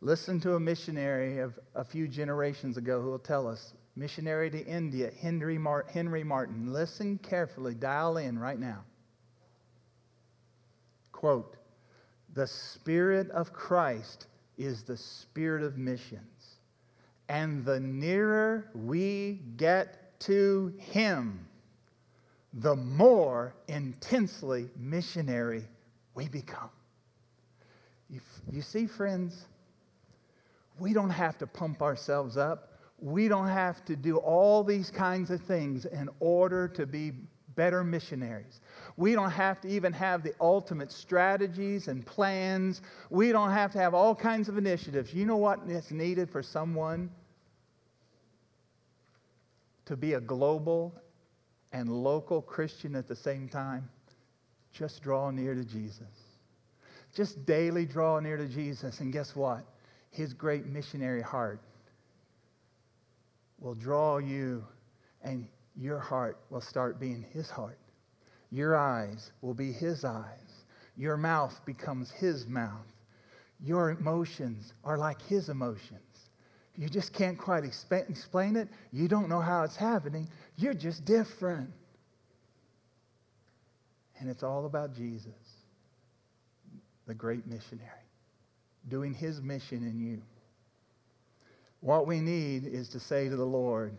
Listen 0.00 0.40
to 0.40 0.56
a 0.56 0.60
missionary 0.60 1.38
of 1.38 1.56
a 1.76 1.84
few 1.84 2.08
generations 2.08 2.76
ago 2.76 3.00
who 3.00 3.08
will 3.08 3.20
tell 3.20 3.46
us 3.46 3.72
missionary 3.94 4.50
to 4.50 4.66
India, 4.66 5.12
Henry, 5.20 5.58
Mar- 5.58 5.86
Henry 5.88 6.24
Martyn. 6.24 6.72
Listen 6.72 7.16
carefully, 7.18 7.74
dial 7.74 8.16
in 8.16 8.36
right 8.36 8.58
now. 8.58 8.82
Quote 11.12 11.56
The 12.32 12.48
Spirit 12.48 13.30
of 13.30 13.52
Christ 13.52 14.26
is 14.58 14.82
the 14.82 14.96
spirit 14.96 15.62
of 15.62 15.78
missions. 15.78 16.56
And 17.28 17.64
the 17.64 17.78
nearer 17.78 18.72
we 18.74 19.40
get 19.56 20.18
to 20.22 20.74
Him, 20.78 21.46
the 22.52 22.74
more 22.74 23.54
intensely 23.68 24.68
missionary 24.76 25.62
we 26.16 26.26
become. 26.26 26.70
You, 28.10 28.20
you 28.50 28.62
see, 28.62 28.86
friends, 28.86 29.46
we 30.78 30.92
don't 30.92 31.10
have 31.10 31.38
to 31.38 31.46
pump 31.46 31.82
ourselves 31.82 32.36
up 32.36 32.74
we 33.04 33.28
don't 33.28 33.48
have 33.48 33.84
to 33.84 33.96
do 33.96 34.16
all 34.16 34.64
these 34.64 34.90
kinds 34.90 35.30
of 35.30 35.42
things 35.42 35.84
in 35.84 36.08
order 36.20 36.68
to 36.68 36.86
be 36.86 37.12
better 37.54 37.84
missionaries. 37.84 38.60
We 38.96 39.12
don't 39.12 39.30
have 39.30 39.60
to 39.60 39.68
even 39.68 39.92
have 39.92 40.22
the 40.22 40.32
ultimate 40.40 40.90
strategies 40.90 41.88
and 41.88 42.04
plans. 42.04 42.80
We 43.10 43.30
don't 43.30 43.50
have 43.50 43.72
to 43.72 43.78
have 43.78 43.92
all 43.92 44.14
kinds 44.14 44.48
of 44.48 44.58
initiatives. 44.58 45.12
You 45.12 45.26
know 45.26 45.36
what 45.36 45.60
is 45.68 45.90
needed 45.90 46.30
for 46.30 46.42
someone 46.42 47.10
to 49.84 49.96
be 49.96 50.14
a 50.14 50.20
global 50.20 50.94
and 51.72 51.90
local 51.90 52.40
Christian 52.40 52.96
at 52.96 53.06
the 53.06 53.16
same 53.16 53.48
time? 53.48 53.88
Just 54.72 55.02
draw 55.02 55.30
near 55.30 55.54
to 55.54 55.64
Jesus. 55.64 56.23
Just 57.14 57.46
daily 57.46 57.86
draw 57.86 58.18
near 58.18 58.36
to 58.36 58.48
Jesus, 58.48 59.00
and 59.00 59.12
guess 59.12 59.36
what? 59.36 59.64
His 60.10 60.34
great 60.34 60.66
missionary 60.66 61.22
heart 61.22 61.60
will 63.60 63.74
draw 63.74 64.18
you, 64.18 64.64
and 65.22 65.46
your 65.76 65.98
heart 65.98 66.38
will 66.50 66.60
start 66.60 67.00
being 67.00 67.24
His 67.32 67.48
heart. 67.48 67.78
Your 68.50 68.76
eyes 68.76 69.32
will 69.42 69.54
be 69.54 69.72
His 69.72 70.04
eyes. 70.04 70.64
Your 70.96 71.16
mouth 71.16 71.60
becomes 71.64 72.10
His 72.10 72.46
mouth. 72.46 72.86
Your 73.60 73.90
emotions 73.90 74.74
are 74.84 74.98
like 74.98 75.22
His 75.22 75.48
emotions. 75.48 76.00
You 76.76 76.88
just 76.88 77.12
can't 77.12 77.38
quite 77.38 77.64
explain 77.64 78.56
it. 78.56 78.68
You 78.92 79.06
don't 79.06 79.28
know 79.28 79.40
how 79.40 79.62
it's 79.62 79.76
happening. 79.76 80.28
You're 80.56 80.74
just 80.74 81.04
different. 81.04 81.70
And 84.18 84.28
it's 84.28 84.42
all 84.42 84.66
about 84.66 84.94
Jesus, 84.94 85.32
the 87.06 87.14
great 87.14 87.46
missionary, 87.46 87.90
doing 88.88 89.14
his 89.14 89.40
mission 89.40 89.78
in 89.78 90.00
you. 90.00 90.22
What 91.80 92.06
we 92.06 92.20
need 92.20 92.66
is 92.66 92.88
to 92.90 93.00
say 93.00 93.28
to 93.28 93.36
the 93.36 93.44
Lord, 93.44 93.96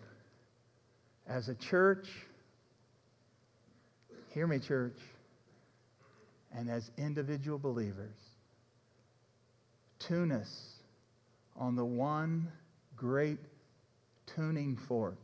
as 1.27 1.49
a 1.49 1.55
church, 1.55 2.07
hear 4.29 4.47
me, 4.47 4.59
church, 4.59 4.97
and 6.55 6.69
as 6.69 6.89
individual 6.97 7.59
believers, 7.59 8.15
tune 9.99 10.31
us 10.31 10.73
on 11.55 11.75
the 11.75 11.85
one 11.85 12.47
great 12.95 13.39
tuning 14.25 14.77
fork 14.87 15.17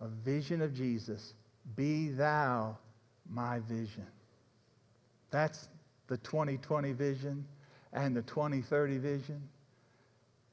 a 0.00 0.08
vision 0.08 0.60
of 0.60 0.74
Jesus. 0.74 1.34
Be 1.74 2.10
thou 2.10 2.76
my 3.28 3.60
vision. 3.60 4.06
That's 5.30 5.68
the 6.08 6.16
2020 6.18 6.92
vision 6.92 7.44
and 7.92 8.16
the 8.16 8.22
2030 8.22 8.98
vision 8.98 9.42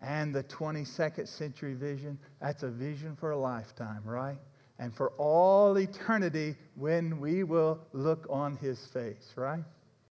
and 0.02 0.36
the 0.36 0.44
22nd 0.44 1.28
century 1.28 1.74
vision, 1.74 2.20
that's 2.42 2.64
a 2.64 2.70
vision 2.70 3.16
for 3.16 3.32
a 3.32 3.38
lifetime, 3.38 4.02
right? 4.04 4.38
And 4.80 4.94
for 4.94 5.12
all 5.12 5.78
eternity 5.78 6.56
when 6.76 7.20
we 7.20 7.44
will 7.44 7.80
look 7.94 8.26
on 8.30 8.58
his 8.58 8.86
face, 8.88 9.34
right? 9.36 9.64